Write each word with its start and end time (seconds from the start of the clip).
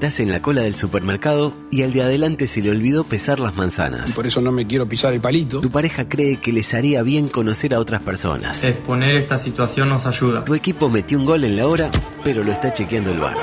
Estás 0.00 0.20
en 0.20 0.32
la 0.32 0.40
cola 0.40 0.62
del 0.62 0.76
supermercado 0.76 1.52
y 1.70 1.82
al 1.82 1.92
de 1.92 2.02
adelante 2.02 2.48
se 2.48 2.62
le 2.62 2.70
olvidó 2.70 3.04
pesar 3.04 3.38
las 3.38 3.54
manzanas. 3.56 4.12
Por 4.12 4.26
eso 4.26 4.40
no 4.40 4.50
me 4.50 4.66
quiero 4.66 4.88
pisar 4.88 5.12
el 5.12 5.20
palito. 5.20 5.60
Tu 5.60 5.70
pareja 5.70 6.08
cree 6.08 6.38
que 6.38 6.54
les 6.54 6.72
haría 6.72 7.02
bien 7.02 7.28
conocer 7.28 7.74
a 7.74 7.80
otras 7.80 8.00
personas. 8.00 8.64
Exponer 8.64 9.16
esta 9.16 9.38
situación 9.38 9.90
nos 9.90 10.06
ayuda. 10.06 10.42
Tu 10.42 10.54
equipo 10.54 10.88
metió 10.88 11.18
un 11.18 11.26
gol 11.26 11.44
en 11.44 11.54
la 11.54 11.66
hora, 11.68 11.90
pero 12.24 12.42
lo 12.42 12.50
está 12.50 12.72
chequeando 12.72 13.10
el 13.10 13.20
bar. 13.20 13.36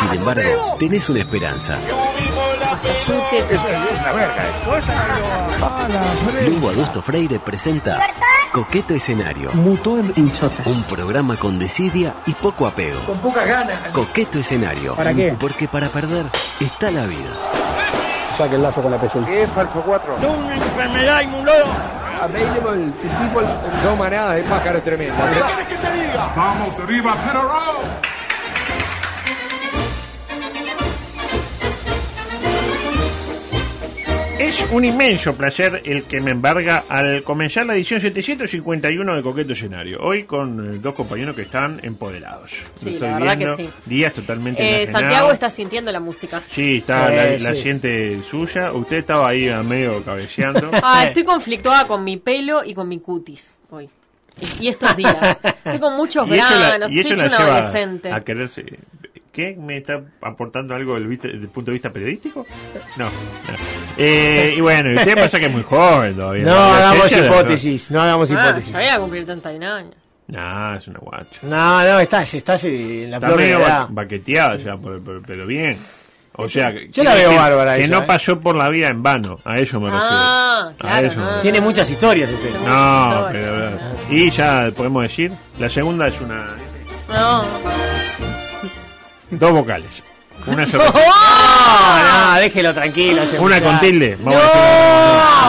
Sin 0.00 0.18
embargo, 0.18 0.76
tenés 0.78 1.10
una 1.10 1.18
esperanza. 1.18 1.78
Lugo 6.46 6.70
Adusto 6.70 7.02
Freire 7.02 7.38
presenta 7.38 8.00
Coqueto 8.52 8.94
Escenario. 8.94 9.52
Mutó 9.52 9.98
en 9.98 10.12
hinchota. 10.16 10.62
Un 10.66 10.82
programa 10.84 11.36
con 11.36 11.58
desidia 11.58 12.14
y 12.26 12.32
poco 12.32 12.66
apego. 12.66 13.00
Con 13.06 13.18
pocas 13.18 13.46
ganas. 13.46 13.76
Coqueto 13.92 14.38
Escenario. 14.38 14.94
¿Para 14.94 15.14
qué? 15.14 15.34
Porque 15.38 15.68
para 15.68 15.88
perder 15.88 16.26
está 16.60 16.90
la 16.90 17.04
vida. 17.06 17.30
Saque 18.36 18.56
el 18.56 18.62
lazo 18.62 18.82
con 18.82 18.90
la 18.90 18.98
pezuña. 18.98 19.26
¿Qué 19.26 19.42
es 19.42 19.50
falso 19.50 19.82
4? 19.84 20.16
una 20.16 20.54
enfermedad 20.54 21.22
inmunóloga. 21.22 21.98
Available 22.22 22.92
people, 23.00 23.46
no 23.84 23.96
manada 23.96 24.34
de 24.34 24.42
pájaros 24.42 24.82
tremendos. 24.82 25.16
¿Qué 25.28 25.40
quieres 25.40 25.66
que 25.66 25.76
te 25.76 25.92
diga? 25.92 26.32
Vamos 26.34 26.78
arriba, 26.80 27.14
Penarol. 27.14 27.76
Es 34.48 34.64
un 34.72 34.82
inmenso 34.82 35.34
placer 35.36 35.82
el 35.84 36.04
que 36.04 36.22
me 36.22 36.30
embarga 36.30 36.84
al 36.88 37.22
comenzar 37.22 37.66
la 37.66 37.74
edición 37.74 38.00
751 38.00 39.16
de 39.16 39.22
Coqueto 39.22 39.52
Escenario. 39.52 39.98
Hoy 40.00 40.24
con 40.24 40.74
eh, 40.74 40.78
dos 40.80 40.94
compañeros 40.94 41.36
que 41.36 41.42
están 41.42 41.78
empoderados. 41.82 42.52
Sí, 42.74 42.94
estoy 42.94 43.08
la 43.10 43.18
verdad 43.18 43.36
viendo, 43.36 43.56
que 43.58 43.64
sí. 43.64 43.70
Días 43.84 44.14
totalmente 44.14 44.82
Eh. 44.82 44.86
Santiago 44.86 45.32
está 45.32 45.50
sintiendo 45.50 45.92
la 45.92 46.00
música. 46.00 46.40
Sí, 46.48 46.78
está, 46.78 47.08
Sí, 47.10 47.14
la, 47.44 47.50
la 47.50 47.54
sí. 47.56 47.60
siente 47.62 48.22
suya. 48.22 48.72
Usted 48.72 48.96
estaba 48.96 49.28
ahí 49.28 49.50
a 49.50 49.62
medio 49.62 50.02
cabeceando. 50.02 50.70
Ah, 50.82 51.04
estoy 51.04 51.24
conflictuada 51.24 51.86
con 51.86 52.02
mi 52.02 52.16
pelo 52.16 52.64
y 52.64 52.72
con 52.72 52.88
mi 52.88 53.00
cutis 53.00 53.58
hoy. 53.70 53.90
Y, 54.60 54.64
y 54.64 54.68
estos 54.68 54.96
días. 54.96 55.38
Estoy 55.44 55.78
con 55.80 55.94
muchos 55.96 56.26
y 56.28 56.34
eso 56.34 56.54
la, 56.54 56.68
granos, 56.68 56.92
y 56.92 57.00
estoy 57.00 57.16
eso 57.16 57.24
hecho 57.26 57.30
la 57.36 57.38
un 57.40 57.44
lleva 57.44 57.58
adolescente. 57.58 58.12
a 58.12 58.20
quererse. 58.24 58.64
¿Qué? 59.38 59.54
¿Me 59.56 59.76
está 59.76 60.02
aportando 60.20 60.74
algo 60.74 60.98
desde 60.98 61.28
el 61.30 61.46
punto 61.48 61.70
de 61.70 61.74
vista 61.74 61.90
periodístico? 61.92 62.44
No. 62.96 63.04
no. 63.04 63.10
Eh, 63.96 64.54
y 64.56 64.60
bueno, 64.60 64.98
usted 64.98 65.14
pasa 65.14 65.38
que 65.38 65.46
es 65.46 65.52
muy 65.52 65.62
joven 65.62 66.16
todavía. 66.16 66.42
No 66.42 66.56
hagamos 66.56 67.12
hipótesis, 67.16 67.88
no 67.92 68.00
hagamos 68.02 68.28
Ah, 68.32 68.34
hipótesis. 68.34 68.72
ya 68.72 68.78
voy 68.80 68.88
a 68.88 68.98
cumplir 68.98 69.26
31 69.26 69.72
años. 69.72 69.94
No, 70.26 70.74
es 70.76 70.88
una 70.88 70.98
guacha. 70.98 71.38
No, 71.42 71.84
no, 71.84 72.00
estás, 72.00 72.34
estás 72.34 72.64
en 72.64 73.12
la 73.12 73.18
Está 73.18 73.28
flor 73.28 73.38
de 73.38 73.44
medio 73.44 73.60
ba- 73.60 73.86
baqueteada 73.88 74.56
ya, 74.56 74.76
pero 75.24 75.46
bien. 75.46 75.78
O 76.32 76.48
sea, 76.48 76.72
que- 76.72 76.88
Yo 76.90 77.04
la 77.04 77.14
veo 77.14 77.32
bárbara 77.36 77.76
Que 77.76 77.84
ella, 77.84 77.96
no 77.96 78.02
¿eh? 78.02 78.06
pasó 78.08 78.40
por 78.40 78.56
la 78.56 78.68
vida 78.70 78.88
en 78.88 79.04
vano. 79.04 79.38
A 79.44 79.54
eso 79.58 79.78
me 79.78 79.86
refiero. 79.88 80.08
Ah, 80.10 80.68
A 80.72 80.74
claro. 80.76 81.06
eso 81.06 81.16
me 81.20 81.22
no, 81.22 81.28
refiero. 81.34 81.42
Tiene 81.42 81.60
muchas 81.60 81.88
historias 81.88 82.28
usted. 82.28 82.54
No, 82.66 83.28
pero. 83.30 83.70
Y 84.10 84.30
ya 84.32 84.72
podemos 84.76 85.04
decir, 85.04 85.30
la 85.60 85.68
segunda 85.68 86.08
es 86.08 86.20
una. 86.20 86.46
No. 87.08 87.42
Dos 89.30 89.52
vocales. 89.52 90.02
Una 90.46 90.66
sola. 90.66 90.84
No, 90.84 92.34
no, 92.34 92.40
déjelo 92.40 92.72
tranquilo. 92.72 93.22
Una 93.40 93.60
con 93.60 93.80
tilde. 93.80 94.16
Vamos 94.20 94.34
No. 94.34 94.40
a 94.40 94.44
decir 94.44 94.60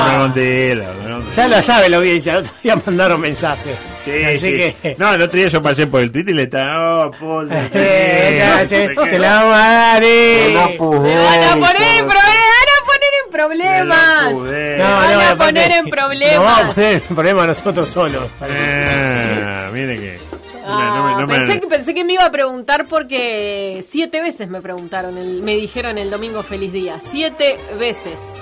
una, 0.09 0.17
con 0.19 0.34
tilde. 0.34 0.73
una 0.73 1.13
con 1.13 1.23
tilde. 1.23 1.35
Ya 1.35 1.47
lo 1.47 1.62
sabe 1.62 1.89
la 1.89 1.97
audiencia, 1.97 2.34
el 2.34 2.38
otro 2.39 2.51
día 2.63 2.75
mandaron 2.85 3.22
mensajes. 3.22 3.78
Sí, 4.03 4.23
Así 4.25 4.39
sí. 4.39 4.53
que. 4.81 4.95
No, 4.97 5.13
el 5.13 5.22
otro 5.22 5.38
día 5.38 5.47
yo 5.47 5.62
pasé 5.62 5.85
por 5.88 6.01
el 6.01 6.12
Twitter 6.12 6.34
y 6.34 6.38
le 6.38 6.44
estaba. 6.44 7.06
Oh, 7.07 7.12
Paul. 7.12 7.50
Eh, 7.73 8.89
no 8.95 9.03
te 9.06 9.19
la 9.19 9.31
vamos 9.44 9.56
a 9.56 9.69
dar, 9.72 10.03
eh. 10.03 10.47
Me 10.50 10.56
van 10.56 11.44
a 11.44 11.56
poner 11.68 11.94
en 12.01 12.09
problemas. 12.09 12.41
van 12.50 12.81
a 12.81 12.85
poner 12.85 13.12
en 13.23 13.31
problemas. 13.31 14.34
Van 14.34 15.12
a 15.22 15.29
aparte, 15.29 15.45
poner 15.45 15.72
en 15.72 15.89
problemas. 15.89 16.35
Nos 16.35 16.44
vamos 16.45 16.72
a 16.72 16.73
poner 16.73 16.94
en 16.94 17.16
problemas 17.16 17.47
nosotros 17.47 17.89
solos. 17.89 18.23
Ah, 18.41 19.69
mire 19.72 19.95
que. 19.97 20.28
Ah, 20.72 20.96
no 20.96 21.03
me- 21.06 21.22
no 21.22 21.28
me- 21.28 21.35
pensé, 21.46 21.59
que, 21.59 21.68
pensé 21.68 21.94
que 21.94 22.03
me 22.03 22.13
iba 22.13 22.25
a 22.25 22.31
preguntar 22.31 22.85
porque 22.88 23.84
siete 23.88 24.22
veces 24.22 24.50
me 24.50 24.62
preguntaron, 24.62 25.18
el- 25.18 25.41
me 25.44 25.56
dijeron 25.56 25.97
el 25.97 26.09
domingo 26.09 26.44
feliz 26.44 26.72
día. 26.72 27.00
Siete 27.00 27.57
veces. 27.78 28.35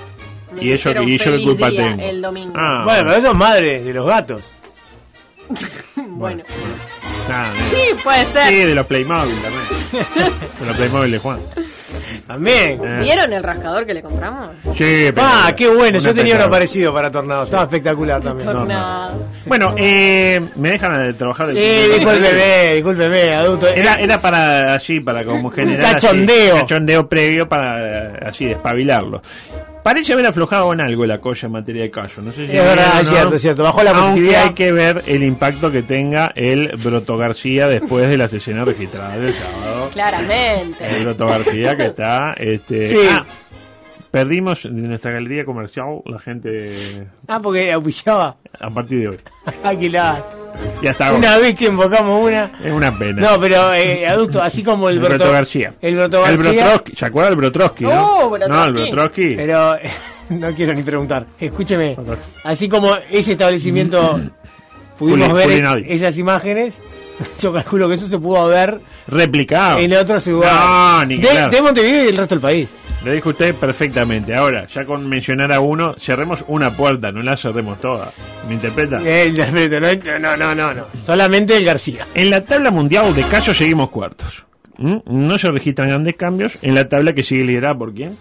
Me 0.52 0.64
¿Y 0.64 0.72
eso- 0.72 0.88
dijeron 0.90 1.08
y 1.08 1.18
yo 1.18 1.24
qué 1.36 1.42
culpa 1.44 1.70
tengo? 1.70 2.02
El 2.02 2.22
domingo. 2.22 2.52
Ah, 2.56 2.82
Bueno, 2.84 3.00
pero 3.06 3.14
eso 3.18 3.30
es 3.30 3.36
madre 3.36 3.82
de 3.84 3.92
los 3.94 4.06
gatos. 4.06 4.54
bueno. 5.96 6.42
Nada, 7.28 7.52
Sí, 7.70 7.94
puede 8.02 8.24
ser. 8.26 8.48
Sí, 8.48 8.54
de 8.64 8.74
los 8.74 8.86
Playmobil 8.86 9.34
también. 9.42 10.06
de 10.60 10.66
los 10.66 10.76
Playmobil 10.76 11.10
de 11.12 11.18
Juan. 11.18 11.38
También. 12.26 12.80
Eh. 12.84 13.00
¿Vieron 13.02 13.32
el 13.32 13.42
rascador 13.42 13.86
que 13.86 13.94
le 13.94 14.02
compramos? 14.02 14.50
Sí, 14.76 15.10
pero- 15.14 15.22
Ah, 15.26 15.52
qué 15.56 15.68
bueno. 15.68 15.98
Yo 15.98 16.10
un 16.10 16.16
tenía 16.16 16.36
uno 16.36 16.50
parecido 16.50 16.92
para 16.92 17.10
Tornado. 17.10 17.44
Estaba 17.44 17.62
espectacular 17.64 18.20
también. 18.20 18.50
Tornado. 18.52 19.26
Bueno, 19.46 19.74
eh, 19.78 20.40
me 20.56 20.70
dejan 20.72 21.04
de 21.04 21.14
trabajar. 21.14 21.46
Sí, 21.52 21.58
discúlpeme, 21.58 22.74
discúlpeme, 22.74 23.34
adulto. 23.34 23.68
Era, 23.68 23.94
era 23.94 24.20
para 24.20 24.74
así, 24.74 25.00
para 25.00 25.24
como 25.24 25.50
generar 25.50 25.96
así, 25.96 26.06
cachondeo. 26.06 26.56
cachondeo 26.56 27.08
previo 27.08 27.48
para 27.48 27.78
eh, 27.80 28.12
así 28.26 28.44
despabilarlo. 28.46 29.22
Parece 29.88 30.12
haber 30.12 30.26
aflojado 30.26 30.70
en 30.74 30.82
algo 30.82 31.06
la 31.06 31.18
cosa 31.18 31.46
en 31.46 31.52
materia 31.52 31.80
de 31.80 31.90
callo. 31.90 32.20
No 32.20 32.30
sé 32.30 32.44
si 32.46 32.52
Es 32.54 32.62
verdad, 32.62 32.74
vieron, 32.74 32.98
es 33.00 33.04
¿no? 33.10 33.16
cierto, 33.16 33.34
es 33.36 33.40
cierto. 33.42 33.62
Bajó 33.62 33.82
la 33.82 33.90
Aunque 33.92 34.02
positividad. 34.10 34.42
hay 34.42 34.50
que 34.50 34.70
ver 34.72 35.02
el 35.06 35.22
impacto 35.22 35.72
que 35.72 35.82
tenga 35.82 36.30
el 36.34 36.68
Broto 36.76 37.16
García 37.16 37.68
después 37.68 38.06
de 38.10 38.18
las 38.18 38.30
sesiones 38.30 38.66
registradas 38.66 39.18
del 39.18 39.32
sábado. 39.32 39.88
Claramente. 39.90 40.84
El 40.86 41.04
Broto 41.04 41.26
García 41.26 41.74
que 41.74 41.86
está. 41.86 42.34
Este, 42.36 42.88
Sí. 42.90 42.98
ah, 43.10 43.24
perdimos 44.10 44.62
de 44.64 44.70
nuestra 44.70 45.10
galería 45.12 45.44
comercial 45.44 46.00
la 46.06 46.18
gente 46.18 47.06
Ah, 47.26 47.40
porque 47.40 47.72
auspiciaba. 47.72 48.36
a 48.60 48.70
partir 48.70 49.00
de 49.00 49.08
hoy. 49.08 49.18
Ah, 49.64 49.74
qué. 49.74 49.90
Ya 49.90 50.90
está. 50.90 51.12
Una 51.12 51.38
vez 51.38 51.54
que 51.54 51.66
invocamos 51.66 52.24
una. 52.24 52.50
Es 52.64 52.72
una 52.72 52.96
pena. 52.98 53.22
No, 53.22 53.40
pero 53.40 53.72
eh, 53.74 54.06
adulto, 54.06 54.42
así 54.42 54.62
como 54.62 54.88
el, 54.88 54.96
El 54.96 55.02
Broto 55.04 55.30
García. 55.30 55.74
El 55.80 55.96
Broto 55.96 56.26
El 56.26 56.36
García. 56.36 56.64
Brotrosky. 56.64 56.96
¿Se 56.96 57.06
acuerda 57.06 57.30
del 57.30 57.38
Brotrosky? 57.38 57.84
¿no? 57.84 58.18
Oh, 58.24 58.30
Brotrosky. 58.30 58.52
No, 58.52 58.64
el 58.64 58.72
Brotrosky. 58.72 59.34
Pero 59.36 59.76
no 60.30 60.54
quiero 60.54 60.74
ni 60.74 60.82
preguntar. 60.82 61.26
Escúcheme. 61.38 61.96
Así 62.44 62.68
como 62.68 62.94
ese 63.10 63.32
establecimiento 63.32 64.20
pudimos 64.98 65.32
ver 65.32 65.84
esas 65.88 66.18
imágenes, 66.18 66.78
yo 67.40 67.52
calculo 67.52 67.88
que 67.88 67.94
eso 67.94 68.06
se 68.06 68.18
pudo 68.18 68.46
ver 68.48 68.80
Replicado. 69.06 69.78
en 69.78 69.92
otros 69.94 70.26
lugares. 70.26 70.58
No, 70.60 71.04
ni 71.04 71.16
de, 71.18 71.28
claro. 71.28 71.50
de 71.52 71.62
Montevideo 71.62 72.04
y 72.04 72.08
el 72.08 72.16
resto 72.16 72.34
del 72.34 72.42
país. 72.42 72.68
Lo 73.08 73.14
dijo 73.14 73.30
usted 73.30 73.54
perfectamente. 73.54 74.34
Ahora, 74.34 74.66
ya 74.66 74.84
con 74.84 75.08
mencionar 75.08 75.50
a 75.50 75.60
uno, 75.60 75.94
cerremos 75.96 76.44
una 76.46 76.76
puerta, 76.76 77.10
no 77.10 77.22
la 77.22 77.38
cerremos 77.38 77.80
toda. 77.80 78.10
¿Me 78.46 78.52
interpreta? 78.52 79.00
No, 79.00 80.18
no, 80.18 80.36
no, 80.36 80.54
no, 80.54 80.74
no. 80.74 80.84
Solamente 81.06 81.56
el 81.56 81.64
García. 81.64 82.06
En 82.12 82.28
la 82.28 82.44
tabla 82.44 82.70
mundial 82.70 83.14
de 83.14 83.22
casos 83.22 83.56
seguimos 83.56 83.88
cuartos. 83.88 84.44
¿Mm? 84.76 84.98
No 85.06 85.38
se 85.38 85.50
registran 85.50 85.88
grandes 85.88 86.16
cambios 86.16 86.58
en 86.60 86.74
la 86.74 86.86
tabla 86.86 87.14
que 87.14 87.24
sigue 87.24 87.44
liderada 87.44 87.78
por 87.78 87.94
quién? 87.94 88.14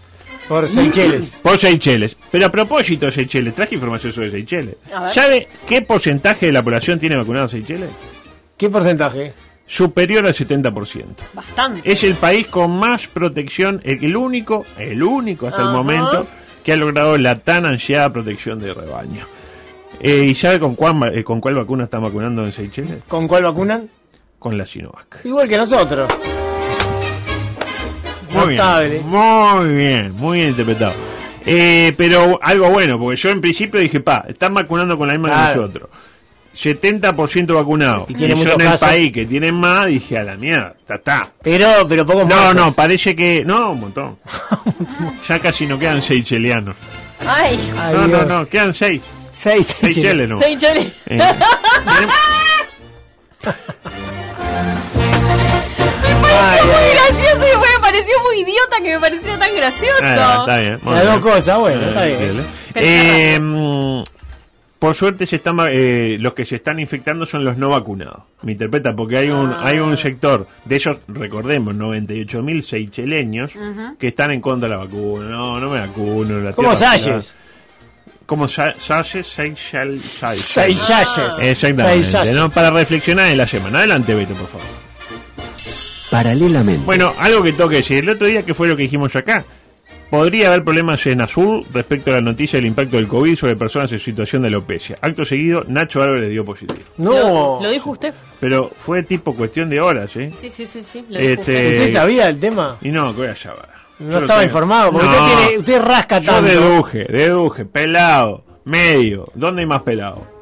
Por 0.48 0.70
Seychelles. 0.70 1.36
Por 1.42 1.58
Seychelles. 1.58 2.16
Pero 2.32 2.46
a 2.46 2.50
propósito 2.50 3.08
de 3.08 3.12
Seychelles, 3.12 3.56
traje 3.56 3.76
información 3.76 4.14
sobre 4.14 4.32
Seychelles. 4.32 4.78
¿Sabe 5.12 5.50
qué 5.68 5.82
porcentaje 5.82 6.46
de 6.46 6.54
la 6.54 6.64
población 6.64 6.98
tiene 6.98 7.18
vacunado 7.18 7.50
Seychelles? 7.50 7.90
¿Qué 8.56 8.70
porcentaje? 8.70 9.34
Superior 9.68 10.26
al 10.26 10.34
70%. 10.34 11.06
Bastante. 11.34 11.82
Es 11.92 12.04
el 12.06 12.16
país 12.16 12.48
con 12.48 12.80
más 12.80 13.08
protección, 13.08 13.82
el, 13.84 14.16
único, 14.16 14.66
el 14.78 15.04
único 15.04 15.48
hasta 15.48 15.62
el 15.62 15.70
momento 15.70 16.26
que 16.64 16.72
ha 16.74 16.78
logrado 16.78 17.18
la 17.18 17.38
tan 17.40 17.66
ansiada 17.66 18.12
protección 18.12 18.60
de 18.60 18.74
rebaño. 18.74 19.26
Eh, 20.00 20.26
¿Y 20.30 20.36
sabe 20.36 20.60
con 20.60 20.76
cuál, 20.76 21.02
va- 21.04 21.10
eh, 21.10 21.24
con 21.24 21.42
cuál 21.42 21.56
vacuna 21.56 21.84
están 21.86 22.02
vacunando 22.04 22.46
en 22.46 22.52
Seychelles? 22.52 23.04
¿Con 23.08 23.28
cuál 23.28 23.44
vacunan? 23.44 23.90
Con 24.40 24.58
la 24.58 24.66
Sinovac. 24.66 25.22
Igual 25.26 25.50
que 25.50 25.58
nosotros. 25.58 26.08
Muy 28.34 28.56
Notable. 28.56 28.90
bien, 28.90 29.08
muy 29.10 29.74
bien, 29.76 30.12
muy 30.14 30.38
bien 30.38 30.50
interpretado. 30.50 30.94
Eh, 31.46 31.94
pero 31.98 32.40
algo 32.42 32.70
bueno, 32.70 33.00
porque 33.00 33.16
yo 33.16 33.30
en 33.30 33.42
principio 33.42 33.80
dije, 33.80 34.00
pa, 34.02 34.26
están 34.28 34.54
vacunando 34.54 34.98
con 34.98 35.08
la 35.08 35.14
misma 35.14 35.30
Claro. 35.30 35.54
que 35.54 35.60
nosotros. 35.60 35.90
70% 36.62 37.54
vacunado. 37.54 38.06
Y 38.10 38.14
tiene 38.16 38.32
yo 38.34 38.38
muchos 38.38 38.54
en 38.56 38.62
el 38.62 38.68
casos. 38.68 38.88
país 38.90 39.12
que 39.12 39.26
tienen 39.26 39.56
más, 39.56 39.86
dije, 39.88 40.18
a 40.18 40.24
la 40.24 40.36
mierda, 40.36 40.76
está, 40.80 40.96
está. 40.96 41.32
Pero, 41.44 41.68
pero 41.88 42.06
pocos 42.06 42.28
No, 42.28 42.36
muertos. 42.36 42.56
no, 42.56 42.72
parece 42.74 43.16
que. 43.16 43.44
No, 43.46 43.72
un 43.72 43.80
montón. 43.82 44.18
ya 45.28 45.40
casi 45.40 45.66
no 45.68 45.78
quedan 45.78 46.02
seis 46.02 46.24
chelianos. 46.26 46.76
Ay, 47.26 47.60
Ay, 47.80 47.94
no, 47.96 48.02
no, 48.02 48.08
Dios. 48.08 48.28
no, 48.28 48.48
quedan 48.48 48.74
seis. 48.74 49.02
Seis 49.38 49.68
Seychelles 49.80 50.28
no. 50.28 50.40
Seychelles. 50.40 50.92
Eh, 51.06 51.20
tenemos- 51.86 52.16
Ay, 56.24 56.60
Muy 56.66 56.74
ay, 56.76 56.92
gracioso 56.94 57.46
y 57.54 57.58
me 57.74 57.80
pareció 57.82 58.14
muy 58.24 58.40
idiota 58.42 58.78
que 58.82 58.90
me 58.94 59.00
pareció 59.00 59.38
tan 59.38 59.56
gracioso. 59.56 59.94
Ah, 60.02 60.38
está 60.42 60.58
bien. 60.58 60.80
muy 60.82 60.94
Las 60.96 61.06
dos 61.06 61.20
cosas, 61.20 61.60
bueno, 61.60 61.82
está 61.82 62.06
bien. 62.06 62.48
Eh, 62.76 63.40
mm, 63.40 64.04
por 64.80 64.94
suerte 64.96 65.26
se 65.26 65.38
están, 65.38 65.58
eh, 65.70 66.18
los 66.20 66.34
que 66.34 66.46
se 66.46 66.58
están 66.58 66.80
infectando 66.80 67.26
son 67.26 67.44
los 67.44 67.58
no 67.58 67.70
vacunados. 67.70 68.24
Me 68.44 68.52
interpreta 68.52 68.96
porque 68.96 69.18
hay 69.18 69.30
un 69.30 69.52
Ah. 69.52 69.62
hay 69.66 69.80
un 69.80 69.98
sector 69.98 70.48
de 70.66 70.76
ellos, 70.76 70.98
recordemos, 71.08 71.74
98 71.76 72.42
mil 72.44 72.62
seycheleños 72.64 73.54
que 73.98 74.08
están 74.10 74.32
en 74.32 74.42
contra 74.42 74.70
de 74.70 74.76
la 74.76 74.82
vacuna. 74.84 75.30
No, 75.30 75.60
no 75.60 75.70
me 75.70 75.80
vacuno. 75.80 76.40
La 76.40 76.54
tierra- 76.54 76.76
Salles. 76.76 77.36
Como 78.26 78.48
Sa- 78.48 78.76
Salles, 78.78 79.26
Seychelles, 79.26 80.02
Seychelles. 80.04 80.90
Exactamente. 81.42 82.50
Para 82.54 82.70
reflexionar 82.72 83.30
en 83.32 83.38
la 83.38 83.48
semana. 83.48 83.80
Adelante, 83.80 84.14
Beto, 84.14 84.34
por 84.34 84.48
favor. 84.48 84.68
Paralelamente. 86.12 86.84
Bueno, 86.86 87.14
algo 87.20 87.44
que 87.44 87.52
tengo 87.54 87.70
que 87.70 87.78
decir. 87.78 88.00
El 88.04 88.10
otro 88.10 88.28
día, 88.28 88.44
¿qué 88.44 88.54
fue 88.54 88.68
lo 88.68 88.76
que 88.78 88.84
dijimos 88.84 89.16
acá? 89.16 89.46
Podría 90.10 90.48
haber 90.48 90.64
problemas 90.64 91.06
en 91.08 91.20
azul 91.22 91.66
respecto 91.74 92.12
a 92.12 92.16
la 92.16 92.22
noticia 92.22 92.58
del 92.58 92.66
impacto 92.68 92.96
del 92.96 93.08
COVID 93.10 93.36
sobre 93.36 93.56
personas 93.58 93.92
en 93.92 94.00
situación 94.00 94.42
de 94.42 94.48
alopecia. 94.48 94.98
Acto 95.02 95.26
seguido, 95.26 95.66
Nacho 95.68 96.02
Álvarez 96.02 96.30
dio 96.30 96.46
positivo. 96.46 96.80
No. 96.98 97.12
Lo, 97.12 97.64
lo 97.64 97.70
dijo 97.70 97.90
usted. 97.90 98.14
Pero 98.40 98.72
fue 98.78 99.04
tipo 99.04 99.34
cuestión 99.36 99.70
de 99.70 99.82
horas, 99.82 100.16
¿eh? 100.16 100.32
Sí, 100.40 100.50
sí, 100.50 100.66
sí, 100.66 100.82
sí. 100.82 101.06
Lo 101.10 101.20
dijo 101.20 101.42
Este- 101.42 101.78
¿Usted 101.80 101.94
sabía 101.94 102.30
el 102.30 102.40
tema? 102.40 102.78
Y 102.82 102.90
no, 102.90 103.12
que 103.14 103.18
voy 103.22 103.28
a 103.28 103.36
saber. 103.36 103.66
No 104.00 104.12
Yo 104.12 104.20
estaba 104.20 104.44
informado, 104.44 104.92
porque 104.94 105.08
No, 105.08 105.12
usted, 105.26 105.38
tiene, 105.48 105.58
usted 105.60 105.82
rasca 105.82 106.20
Yo 106.20 106.32
tanto. 106.32 106.50
deduje, 106.52 107.04
deduje, 107.10 107.66
pelado, 107.66 108.46
medio. 108.64 109.30
¿Dónde 109.34 109.62
hay 109.62 109.68
más 109.68 109.82
pelado? 109.82 110.37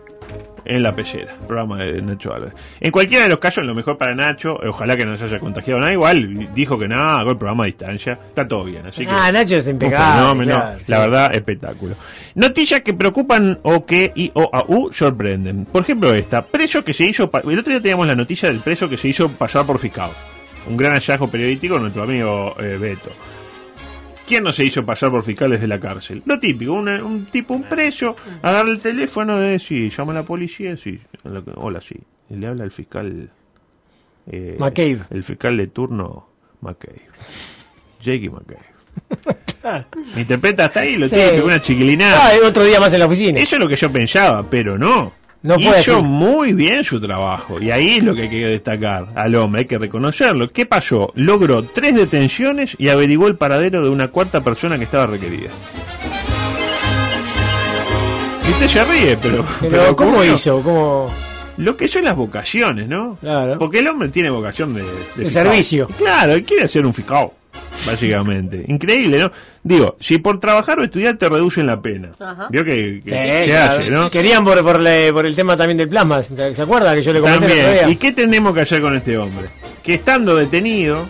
En 0.66 0.82
la 0.82 0.96
pellera, 0.96 1.36
programa 1.48 1.78
de 1.78 2.02
Nacho 2.02 2.34
Álvarez. 2.34 2.56
En 2.80 2.92
cualquiera 2.92 3.24
de 3.26 3.30
los 3.30 3.38
casos, 3.38 3.64
lo 3.64 3.76
mejor 3.76 3.98
para 4.00 4.16
Nacho, 4.16 4.62
eh, 4.64 4.68
ojalá 4.70 4.98
que 4.98 5.06
no 5.06 5.16
se 5.16 5.26
haya 5.26 5.40
contagiado 5.40 5.80
nada. 5.80 5.94
Igual 5.94 6.50
dijo 6.56 6.80
que 6.80 6.88
nada, 6.88 7.20
hago 7.20 7.32
el 7.32 7.38
programa 7.38 7.64
a 7.64 7.68
distancia, 7.68 8.14
está 8.30 8.48
todo 8.48 8.64
bien. 8.64 8.86
Así 8.88 9.06
que, 9.06 9.12
Ah, 9.12 9.32
Nacho 9.32 9.58
es 9.58 9.68
impecable. 9.68 10.22
fenómeno, 10.22 10.56
claro, 10.56 10.78
la 10.88 10.96
sí. 10.98 11.02
verdad, 11.02 11.36
espectáculo. 11.36 11.96
Noticias 12.34 12.82
que 12.82 12.94
preocupan 12.96 13.60
o 13.62 13.86
que 13.86 14.12
IOAU 14.16 14.92
sorprenden. 14.92 15.66
Por 15.66 15.84
ejemplo, 15.84 16.14
esta: 16.14 16.42
preso 16.44 16.84
que 16.84 16.94
se 16.94 17.06
hizo. 17.06 17.30
El 17.48 17.60
otro 17.60 17.72
día 17.72 17.82
teníamos 17.82 18.08
la 18.08 18.16
noticia 18.16 18.50
del 18.50 18.60
preso 18.60 18.90
que 18.90 18.98
se 18.98 19.08
hizo 19.08 19.30
pasar 19.30 19.66
por 19.66 19.78
fiscal. 19.78 20.10
Un 20.68 20.78
gran 20.78 20.94
hallazgo 20.94 21.28
periodístico, 21.28 21.78
nuestro 21.78 22.02
amigo 22.04 22.56
eh, 22.60 22.78
Beto. 22.80 23.12
¿Quién 24.28 24.44
no 24.44 24.52
se 24.52 24.64
hizo 24.66 24.86
pasar 24.86 25.12
por 25.12 25.24
fiscal 25.24 25.52
desde 25.52 25.68
la 25.68 25.80
cárcel? 25.80 26.24
Lo 26.26 26.40
típico, 26.40 26.74
una- 26.74 27.04
un 27.04 27.26
tipo, 27.26 27.54
un 27.54 27.64
preso, 27.64 28.16
agarra 28.42 28.70
el 28.70 28.80
teléfono 28.80 29.38
de 29.38 29.60
sí, 29.60 29.90
llama 29.90 30.12
a 30.14 30.16
la 30.16 30.24
policía, 30.24 30.76
sí, 30.78 31.00
hola, 31.56 31.80
sí. 31.82 31.96
Y 32.30 32.36
le 32.36 32.48
habla 32.48 32.64
al 32.64 32.72
fiscal. 32.72 33.30
eh, 34.32 34.56
McCabe. 34.60 35.02
El 35.12 35.24
fiscal 35.24 35.56
de 35.58 35.68
turno, 35.68 36.28
McCabe. 36.62 37.02
Jakey 38.00 38.30
McCabe. 38.30 38.66
Me 40.16 40.22
interpreta 40.22 40.66
hasta 40.66 40.80
ahí, 40.82 40.96
lo 40.98 41.08
Sí. 41.08 41.16
típico, 41.16 41.46
una 41.46 41.62
chiquilinada. 41.62 42.20
Ah, 42.30 42.32
otro 42.48 42.64
día 42.64 42.80
más 42.80 42.92
en 42.94 43.00
la 43.00 43.06
oficina. 43.06 43.40
Eso 43.40 43.56
es 43.58 43.60
lo 43.60 43.68
que 43.68 43.76
yo 43.76 43.92
pensaba, 43.92 44.44
pero 44.50 44.78
no. 44.78 45.14
No 45.46 45.58
Hizo 45.60 46.02
muy 46.02 46.54
bien 46.54 46.84
su 46.84 47.00
trabajo. 47.00 47.62
Y 47.62 47.70
ahí 47.70 47.98
es 47.98 48.04
lo 48.04 48.16
que 48.16 48.24
hay 48.24 48.30
que 48.30 48.48
destacar 48.48 49.10
al 49.14 49.36
hombre, 49.36 49.62
hay 49.62 49.68
que 49.68 49.78
reconocerlo. 49.78 50.50
¿Qué 50.52 50.66
pasó? 50.66 51.12
Logró 51.14 51.62
tres 51.62 51.94
detenciones 51.94 52.76
y 52.80 52.90
averiguó 52.90 53.28
el 53.28 53.36
paradero 53.36 53.84
de 53.84 53.90
una 53.90 54.08
cuarta 54.08 54.44
persona 54.44 54.80
que 54.80 54.86
estaba 54.86 55.06
requerida. 55.06 55.52
Y 58.48 58.52
usted 58.52 58.68
se 58.68 58.84
ríe, 58.86 59.18
pero. 59.22 59.46
Pero, 59.62 59.96
¿cómo 59.96 60.14
ocurrió. 60.14 60.34
hizo? 60.34 60.62
¿Cómo? 60.64 61.12
Lo 61.58 61.78
que 61.78 61.88
son 61.88 62.04
las 62.04 62.16
vocaciones, 62.16 62.88
¿no? 62.88 63.18
Claro. 63.22 63.60
Porque 63.60 63.80
el 63.80 63.88
hombre 63.88 64.10
tiene 64.10 64.32
vocación 64.32 64.74
de, 64.74 64.82
fiscal. 64.82 65.32
servicio. 65.32 65.88
Claro, 65.98 66.34
él 66.34 66.44
quiere 66.44 66.68
ser 66.68 66.86
un 66.88 66.94
fiscal, 66.94 67.30
básicamente. 67.86 68.64
Increíble, 68.68 69.20
¿no? 69.20 69.32
Digo, 69.64 69.96
si 70.00 70.18
por 70.18 70.40
trabajar 70.40 70.80
o 70.80 70.84
estudiar 70.84 71.18
te 71.18 71.28
reducen 71.30 71.66
la 71.68 71.82
pena. 71.82 72.12
Ajá. 72.20 72.48
Vio 72.50 72.64
que, 72.64 73.02
que 73.04 73.10
Sí, 73.12 73.16
se 73.16 73.46
claro. 73.46 73.74
hace, 73.74 73.86
¿no? 73.90 74.10
Querían 74.10 74.44
por, 74.44 74.62
por, 74.64 74.80
le- 74.80 75.12
por 75.14 75.26
el 75.26 75.36
tema 75.36 75.56
también 75.58 75.78
del 75.78 75.90
plasma. 75.90 76.22
¿Se 76.24 76.62
acuerda 76.62 76.94
que 76.96 77.02
yo 77.02 77.14
le 77.14 77.20
comenté 77.20 77.48
También. 77.48 77.90
¿Y 77.90 77.96
qué 77.98 78.12
tenemos 78.12 78.54
que 78.54 78.62
hacer 78.62 78.82
con 78.82 78.96
este 78.96 79.18
hombre? 79.18 79.48
Que 79.84 79.96
estando 79.96 80.36
detenido, 80.36 81.08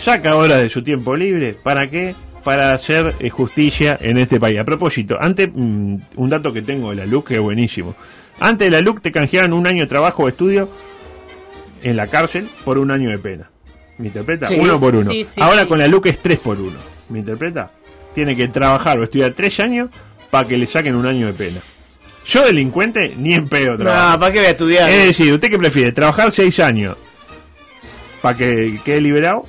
saca 0.00 0.36
horas 0.36 0.60
de 0.60 0.68
su 0.68 0.82
tiempo 0.82 1.16
libre. 1.16 1.54
¿Para 1.60 1.88
qué? 1.90 2.14
Para 2.42 2.74
hacer 2.74 3.14
eh, 3.20 3.30
justicia 3.30 3.98
en 4.00 4.18
este 4.18 4.38
país. 4.38 4.58
A 4.58 4.64
propósito, 4.64 5.16
antes, 5.20 5.48
mm, 5.52 5.96
un 6.16 6.28
dato 6.30 6.52
que 6.52 6.60
tengo 6.62 6.90
de 6.90 6.96
la 6.96 7.06
LUC 7.06 7.28
que 7.28 7.34
es 7.36 7.40
buenísimo. 7.40 7.94
Antes 8.38 8.66
de 8.66 8.70
la 8.70 8.80
LUC 8.82 9.00
te 9.00 9.12
canjeaban 9.12 9.52
un 9.52 9.66
año 9.66 9.80
de 9.82 9.86
trabajo 9.86 10.24
o 10.24 10.28
estudio 10.28 10.68
en 11.82 11.96
la 11.96 12.06
cárcel 12.06 12.46
por 12.64 12.78
un 12.78 12.90
año 12.90 13.08
de 13.10 13.18
pena. 13.18 13.50
¿Me 13.98 14.08
interpreta? 14.08 14.46
Sí. 14.46 14.56
Uno 14.58 14.78
por 14.80 14.94
uno. 14.94 15.04
Sí, 15.10 15.24
sí, 15.24 15.40
Ahora 15.40 15.62
sí. 15.62 15.68
con 15.68 15.78
la 15.78 15.86
LUC 15.88 16.06
es 16.06 16.18
tres 16.20 16.38
por 16.38 16.60
uno. 16.60 16.78
¿Me 17.08 17.20
interpreta? 17.20 17.70
Tiene 18.14 18.34
que 18.36 18.48
trabajar 18.48 18.98
o 18.98 19.04
estudiar 19.04 19.32
tres 19.34 19.58
años 19.60 19.90
para 20.30 20.48
que 20.48 20.56
le 20.56 20.66
saquen 20.66 20.94
un 20.94 21.06
año 21.06 21.26
de 21.26 21.32
pena. 21.32 21.60
Yo 22.26 22.44
delincuente 22.44 23.14
ni 23.18 23.34
en 23.34 23.48
pedo 23.48 23.76
trabajo. 23.76 24.12
No, 24.12 24.20
¿para 24.20 24.32
qué 24.32 24.38
voy 24.38 24.46
a 24.48 24.50
estudiar? 24.50 24.88
Es 24.88 25.06
decir, 25.08 25.32
¿usted 25.32 25.50
qué 25.50 25.58
prefiere? 25.58 25.92
¿Trabajar 25.92 26.32
seis 26.32 26.58
años 26.60 26.96
para 28.22 28.36
que 28.36 28.80
quede 28.84 29.00
liberado? 29.00 29.44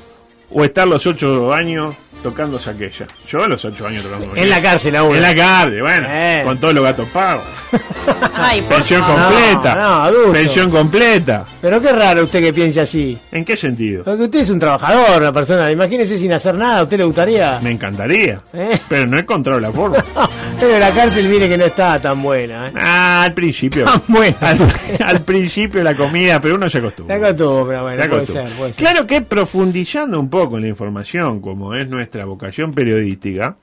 ¿O 0.51 0.63
estar 0.63 0.88
los 0.88 1.06
ocho 1.07 1.53
años 1.53 1.95
tocando 2.30 2.57
aquella? 2.57 3.06
Yo 3.27 3.48
los 3.48 3.63
ocho 3.66 3.86
años 3.86 4.04
tocando 4.04 4.36
En 4.36 4.50
la 4.50 4.60
cárcel 4.62 4.95
aún. 4.95 5.16
En 5.16 5.22
la 5.22 5.36
cárcel, 5.36 5.81
bueno, 5.81 6.07
Eh. 6.10 6.42
con 6.44 6.60
todos 6.60 6.74
los 6.74 6.83
gatos 6.83 7.07
pagos. 7.10 7.44
Ay, 8.36 8.62
Pensión 8.68 9.01
completa. 9.04 9.75
No, 9.75 9.81
no, 9.81 10.04
adulto. 10.04 10.31
Pensión 10.33 10.69
completa. 10.72 11.45
Pero 11.62 11.80
qué 11.81 11.92
raro 11.92 12.24
usted 12.24 12.42
que 12.42 12.51
piense 12.54 12.81
así. 12.81 13.18
¿En 13.31 13.45
qué 13.45 13.56
sentido? 13.56 14.04
Porque 14.04 14.24
usted 14.24 14.39
es 14.39 14.50
un 14.50 14.60
trabajador, 14.60 15.22
una 15.22 15.31
persona. 15.31 15.72
Imagínese 15.72 16.18
sin 16.18 16.33
hacer 16.33 16.56
nada. 16.56 16.80
¿A 16.80 16.83
usted 16.83 16.98
le 16.98 17.04
gustaría? 17.04 17.60
Me 17.62 17.72
encantaría. 17.72 18.42
Eh. 18.54 18.80
Pero 18.89 19.06
no 19.06 19.18
he 19.18 19.22
encontrado 19.22 19.60
la 19.60 19.72
forma. 19.72 19.98
Pero 20.60 20.80
la 20.80 20.89
cárcel, 20.92 21.27
mire 21.27 21.48
que 21.48 21.57
no 21.57 21.66
está 21.66 22.00
tan 22.01 22.22
buena. 22.24 22.69
¿eh? 22.69 22.72
Ah, 22.80 23.24
al 23.24 23.33
principio. 23.33 23.86
Tan 23.86 24.01
buena. 24.07 24.38
Al, 24.42 24.57
al 25.06 25.22
principio 25.22 25.83
la 25.83 25.95
comida, 25.95 26.39
pero 26.42 26.56
uno 26.56 26.69
se 26.69 26.77
acostumbra. 26.80 27.19
costumbre, 27.19 27.80
bueno, 27.81 27.98
La 27.98 28.10
puede 28.10 28.25
ser, 28.25 28.45
puede 28.57 28.74
ser. 28.74 28.83
Claro 28.86 29.06
que 29.06 29.22
profundizando 29.22 30.19
un 30.19 30.30
poco 30.30 30.56
en 30.57 30.63
la 30.63 30.69
información, 30.69 31.42
como 31.42 31.75
es 31.75 31.88
nuestra 31.89 32.14
vocación 32.23 32.71
periodística, 32.71 33.57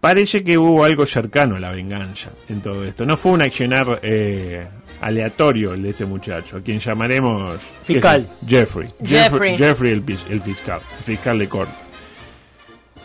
parece 0.00 0.42
que 0.42 0.56
hubo 0.56 0.82
algo 0.84 1.04
cercano 1.04 1.56
a 1.56 1.60
la 1.60 1.72
venganza 1.72 2.30
en 2.48 2.62
todo 2.62 2.84
esto. 2.84 3.04
No 3.04 3.18
fue 3.18 3.32
un 3.32 3.42
accionar 3.42 4.00
eh, 4.02 4.66
aleatorio 5.02 5.74
el 5.74 5.82
de 5.82 5.90
este 5.90 6.06
muchacho, 6.06 6.56
a 6.56 6.60
quien 6.62 6.80
llamaremos 6.80 7.60
¿qué 7.86 7.94
Fiscal. 7.94 8.26
Jeffrey. 8.46 8.88
Jeffrey. 9.04 9.56
Jeffrey 9.58 9.92
el, 9.92 10.02
fiscal, 10.42 10.80
el 10.98 11.04
fiscal 11.04 11.38
de 11.38 11.48
corte. 11.48 11.72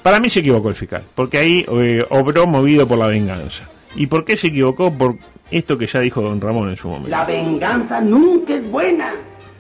Para 0.02 0.20
mí 0.20 0.30
se 0.30 0.40
equivocó 0.40 0.70
el 0.70 0.76
fiscal, 0.76 1.04
porque 1.16 1.40
ahí 1.40 1.66
eh, 1.68 2.06
obró 2.10 2.48
movido 2.48 2.88
por 2.88 2.98
la 2.98 3.08
venganza. 3.08 3.68
¿Y 3.96 4.08
por 4.08 4.24
qué 4.24 4.38
se 4.38 4.48
equivocó? 4.48 4.92
Por 4.92 5.16
esto 5.52 5.78
que 5.78 5.88
ya 5.88 6.00
dijo 6.00 6.22
don 6.22 6.40
Ramón 6.40 6.70
en 6.70 6.78
su 6.78 6.88
momento. 6.88 7.10
La 7.10 7.26
venganza 7.26 8.02
nunca 8.02 8.54
es 8.56 8.70
buena. 8.70 9.14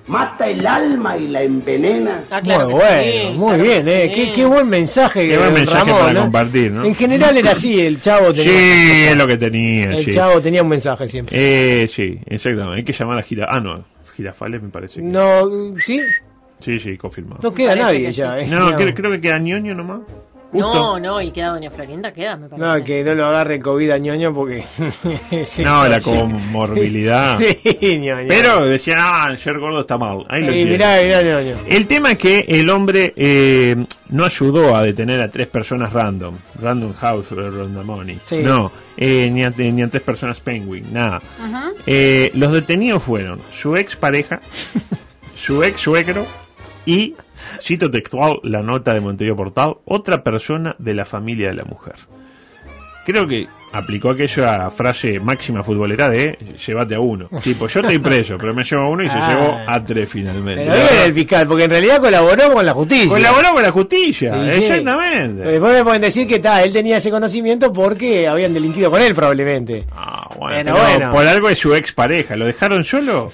Mata 0.07 0.47
el 0.47 0.65
alma 0.67 1.17
y 1.17 1.27
la 1.29 1.41
envenena. 1.41 2.21
Ah, 2.29 2.39
claro 2.39 2.65
muy 2.69 2.73
bueno, 2.79 3.11
sí, 3.11 3.37
muy 3.37 3.47
claro 3.47 3.63
bien, 3.63 3.87
eh. 3.87 4.11
sí. 4.13 4.13
Qué, 4.27 4.33
qué 4.33 4.45
buen 4.45 4.69
mensaje, 4.69 5.21
Qué 5.23 5.29
que 5.29 5.37
buen 5.37 5.53
mensaje 5.53 5.79
Ramón, 5.85 5.99
para 5.99 6.13
¿no? 6.13 6.21
compartir, 6.21 6.71
¿no? 6.71 6.83
En 6.85 6.95
general 6.95 7.37
era 7.37 7.51
así, 7.51 7.79
el 7.83 7.99
chavo 7.99 8.31
tenía, 8.31 8.43
Sí, 8.43 9.05
es 9.09 9.15
lo 9.17 9.25
que 9.27 9.37
tenía. 9.37 9.85
el 9.85 10.05
sí. 10.05 10.11
chavo 10.13 10.39
tenía 10.41 10.61
un 10.61 10.69
mensaje 10.69 11.07
siempre. 11.07 11.35
Eh, 11.83 11.87
sí, 11.87 12.19
exactamente. 12.27 12.77
Hay 12.77 12.83
que 12.83 12.93
llamar 12.93 13.17
a 13.17 13.23
Gira. 13.23 13.47
Ah, 13.49 13.59
no, 13.59 13.83
Girafales 14.15 14.61
me 14.61 14.69
parece. 14.69 14.99
que- 15.01 15.07
No, 15.07 15.49
¿sí? 15.79 15.99
Sí, 16.59 16.77
sí, 16.79 16.95
confirmado. 16.97 17.39
No 17.41 17.51
queda 17.53 17.69
parece 17.69 17.83
nadie 17.85 18.05
que 18.05 18.13
ya, 18.13 18.35
sí. 18.37 18.43
eh. 18.45 18.47
No, 18.47 18.75
creo, 18.77 18.93
creo 18.93 19.11
que 19.11 19.21
queda 19.21 19.39
ñoño 19.39 19.73
nomás. 19.73 20.01
Justo. 20.61 20.73
No, 20.73 20.99
no, 20.99 21.21
y 21.21 21.31
queda 21.31 21.49
Doña 21.49 21.69
Florinda, 21.71 22.11
queda, 22.13 22.37
me 22.37 22.47
parece. 22.49 22.67
No, 22.79 22.83
que 22.83 23.03
no 23.03 23.15
lo 23.15 23.25
agarre 23.25 23.59
COVID 23.59 23.91
a 23.91 23.97
ñoño 23.97 24.33
porque... 24.33 24.63
sí, 25.45 25.63
No, 25.63 25.87
la 25.87 26.01
comorbilidad. 26.01 27.39
Sí, 27.65 27.99
ñoño. 27.99 28.27
Pero 28.27 28.65
decían, 28.65 28.97
ah, 29.01 29.35
ser 29.37 29.59
gordo 29.59 29.81
está 29.81 29.97
mal. 29.97 30.25
Ahí 30.29 30.41
lo 30.41 30.51
Y 30.51 30.55
tiene. 30.55 30.71
mirá, 30.71 30.99
mirá, 31.01 31.21
ñoño. 31.21 31.57
El 31.67 31.87
tema 31.87 32.13
es 32.13 32.17
que 32.17 32.45
el 32.47 32.69
hombre 32.69 33.13
eh, 33.15 33.75
no 34.09 34.25
ayudó 34.25 34.75
a 34.75 34.81
detener 34.83 35.19
a 35.21 35.29
tres 35.29 35.47
personas 35.47 35.91
random. 35.93 36.35
Random 36.61 36.93
House, 36.93 37.31
Random 37.31 37.85
Money. 37.85 38.19
Sí. 38.25 38.37
No, 38.37 38.71
eh, 38.97 39.29
ni, 39.31 39.43
a, 39.43 39.49
ni 39.49 39.81
a 39.81 39.87
tres 39.89 40.03
personas 40.03 40.39
Penguin, 40.39 40.85
nada. 40.93 41.21
Eh, 41.85 42.31
los 42.33 42.51
detenidos 42.53 43.03
fueron 43.03 43.39
su 43.57 43.75
ex 43.75 43.95
pareja, 43.95 44.39
su 45.35 45.63
ex 45.63 45.79
suegro 45.81 46.25
y, 46.85 47.15
cito 47.59 47.89
textual 47.89 48.39
la 48.43 48.61
nota 48.61 48.93
de 48.93 49.01
Montevideo 49.01 49.35
Portal, 49.35 49.77
otra 49.85 50.23
persona 50.23 50.75
de 50.79 50.93
la 50.93 51.05
familia 51.05 51.49
de 51.49 51.55
la 51.55 51.65
mujer. 51.65 51.95
Creo 53.05 53.27
que 53.27 53.47
aplicó 53.71 54.11
aquella 54.11 54.69
frase 54.69 55.19
máxima 55.19 55.63
futbolera 55.63 56.09
de 56.09 56.37
llévate 56.65 56.95
a 56.95 56.99
uno. 56.99 57.27
Tipo, 57.43 57.67
yo 57.67 57.79
estoy 57.81 57.99
preso, 57.99 58.37
pero 58.39 58.53
me 58.53 58.63
llevo 58.63 58.83
a 58.83 58.89
uno 58.89 59.03
y 59.03 59.09
se 59.09 59.17
Ah. 59.17 59.29
llevó 59.29 59.57
a 59.67 59.83
tres 59.83 60.09
finalmente. 60.09 60.63
Pero 60.65 60.75
bien 60.89 61.03
el 61.05 61.13
fiscal, 61.13 61.47
porque 61.47 61.63
en 61.65 61.69
realidad 61.71 61.99
colaboró 61.99 62.53
con 62.53 62.65
la 62.65 62.73
justicia. 62.73 63.09
Colaboró 63.09 63.53
con 63.53 63.63
la 63.63 63.71
justicia, 63.71 64.33
Sí, 64.33 64.51
sí. 64.57 64.63
exactamente. 64.65 65.41
Después 65.43 65.73
me 65.73 65.83
pueden 65.83 66.01
decir 66.01 66.27
que 66.27 66.39
ta, 66.39 66.63
él 66.63 66.71
tenía 66.71 66.97
ese 66.97 67.11
conocimiento 67.11 67.73
porque 67.73 68.27
habían 68.27 68.53
delinquido 68.53 68.89
con 68.89 69.01
él 69.01 69.13
probablemente. 69.13 69.85
Ah, 69.95 70.27
bueno, 70.39 70.73
bueno. 70.73 71.11
por 71.11 71.25
algo 71.27 71.49
es 71.49 71.59
su 71.59 71.73
ex 71.75 71.91
pareja. 71.91 72.35
¿Lo 72.35 72.45
dejaron 72.45 72.83
solo? 72.83 73.31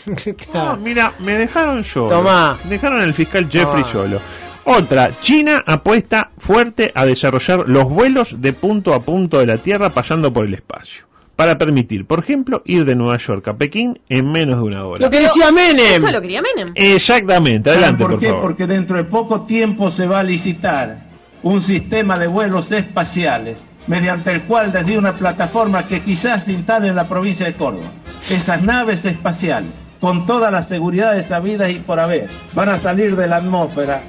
Claro. 0.51 0.71
No, 0.71 0.77
mira, 0.77 1.13
me 1.19 1.37
dejaron 1.37 1.83
solo. 1.83 2.09
Tomá. 2.09 2.57
Dejaron 2.65 3.01
al 3.01 3.13
fiscal 3.13 3.47
Jeffrey 3.49 3.83
Tomá. 3.83 3.91
solo. 3.91 4.19
Otra, 4.63 5.09
China 5.21 5.63
apuesta 5.65 6.31
fuerte 6.37 6.91
a 6.93 7.05
desarrollar 7.05 7.67
los 7.67 7.85
vuelos 7.89 8.41
de 8.41 8.53
punto 8.53 8.93
a 8.93 9.01
punto 9.01 9.39
de 9.39 9.47
la 9.47 9.57
Tierra 9.57 9.89
pasando 9.89 10.31
por 10.31 10.45
el 10.45 10.53
espacio. 10.53 11.05
Para 11.35 11.57
permitir, 11.57 12.05
por 12.05 12.19
ejemplo, 12.19 12.61
ir 12.65 12.85
de 12.85 12.93
Nueva 12.93 13.17
York 13.17 13.47
a 13.47 13.55
Pekín 13.55 13.99
en 14.09 14.31
menos 14.31 14.57
de 14.57 14.63
una 14.63 14.85
hora. 14.85 15.05
Lo 15.05 15.09
que 15.09 15.21
decía 15.21 15.51
Menem. 15.51 15.95
Eso 15.95 16.11
lo 16.11 16.21
quería 16.21 16.41
Menem. 16.41 16.73
Exactamente, 16.75 17.71
adelante, 17.71 18.03
¿Por 18.03 18.11
por 18.11 18.19
qué? 18.19 18.27
favor. 18.27 18.41
Porque 18.43 18.67
dentro 18.67 18.97
de 18.97 19.05
poco 19.05 19.41
tiempo 19.41 19.89
se 19.91 20.05
va 20.05 20.19
a 20.19 20.23
licitar 20.23 21.09
un 21.41 21.61
sistema 21.63 22.19
de 22.19 22.27
vuelos 22.27 22.71
espaciales 22.71 23.57
mediante 23.87 24.31
el 24.31 24.43
cual 24.43 24.71
desde 24.71 24.95
una 24.95 25.13
plataforma 25.13 25.87
que 25.87 26.01
quizás 26.01 26.43
se 26.43 26.51
instale 26.51 26.89
en 26.89 26.95
la 26.95 27.05
provincia 27.05 27.47
de 27.47 27.53
Córdoba, 27.53 27.89
esas 28.29 28.61
naves 28.61 29.03
espaciales, 29.05 29.71
con 29.99 30.27
todas 30.27 30.51
las 30.51 30.67
seguridades 30.67 31.25
sabidas 31.27 31.71
y 31.71 31.75
por 31.79 31.99
haber, 31.99 32.29
van 32.53 32.69
a 32.69 32.77
salir 32.77 33.15
de 33.15 33.27
la 33.27 33.37
atmósfera, 33.37 34.03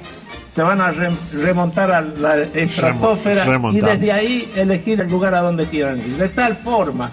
se 0.55 0.61
van 0.61 0.79
a 0.81 0.91
re- 0.91 1.09
remontar 1.33 1.91
a 1.91 2.01
la 2.01 2.37
estratosfera 2.53 3.45
y 3.71 3.79
desde 3.79 4.11
ahí 4.11 4.51
elegir 4.55 5.01
el 5.01 5.09
lugar 5.09 5.33
a 5.35 5.41
donde 5.41 5.65
quieran 5.65 5.97
ir. 5.99 6.17
De 6.17 6.29
tal 6.29 6.57
forma 6.57 7.11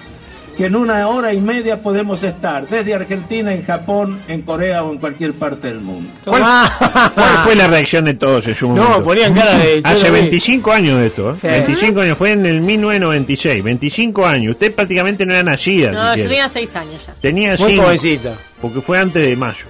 que 0.56 0.66
en 0.66 0.76
una 0.76 1.09
hora 1.09 1.32
y 1.32 1.40
media 1.40 1.80
podemos 1.80 2.23
estar 2.23 2.66
desde 2.68 2.92
Argentina, 2.92 3.50
en 3.52 3.64
Japón, 3.64 4.18
en 4.28 4.42
Corea 4.42 4.82
o 4.82 4.92
en 4.92 4.99
cualquier 4.99 5.32
parte 5.32 5.68
del 5.68 5.80
mundo. 5.80 6.11
¿Cuál, 6.25 6.42
cuál 6.42 7.38
fue 7.44 7.54
la 7.56 7.66
reacción 7.68 8.04
de 8.04 8.12
todos 8.14 8.47
en 8.47 8.54
su 8.54 8.68
momento? 8.68 8.99
No, 8.99 9.02
ponían 9.02 9.32
cara 9.32 9.56
de- 9.56 9.80
Hace 9.82 10.09
lo 10.09 10.14
vi. 10.14 10.20
25 10.23 10.73
años 10.73 10.99
de 11.00 11.06
esto, 11.06 11.30
¿eh? 11.32 11.37
Sí. 11.40 11.47
25 11.49 12.00
años, 12.02 12.18
fue 12.18 12.32
en 12.32 12.44
el 12.44 12.61
1996. 12.61 13.62
25 13.64 14.26
años. 14.26 14.50
Usted 14.52 14.75
prácticamente 14.75 15.25
no 15.25 15.32
era 15.32 15.42
nacida. 15.44 15.92
No, 15.92 16.12
si 16.12 16.18
yo 16.20 16.28
tenía 16.28 16.49
seis 16.49 16.76
años 16.76 17.00
ya. 17.06 17.14
Tenía 17.23 17.56
Muy 17.56 17.70
cinco, 17.70 17.85
jovencita. 17.85 18.32
Porque 18.61 18.80
fue 18.82 18.99
antes 18.99 19.26
de 19.26 19.37
mayo. 19.37 19.64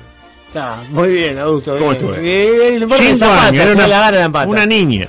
Está, 0.50 0.82
muy 0.90 1.12
bien, 1.12 1.38
adulto. 1.38 1.78
¿Cómo 1.78 1.92
bien. 1.92 2.82
estuve? 2.82 3.16
Zapata, 3.16 3.46
años, 3.46 3.62
era 3.62 3.72
una, 3.72 3.86
la 3.86 4.00
gana 4.00 4.28
de 4.28 4.48
una 4.48 4.66
niña. 4.66 5.06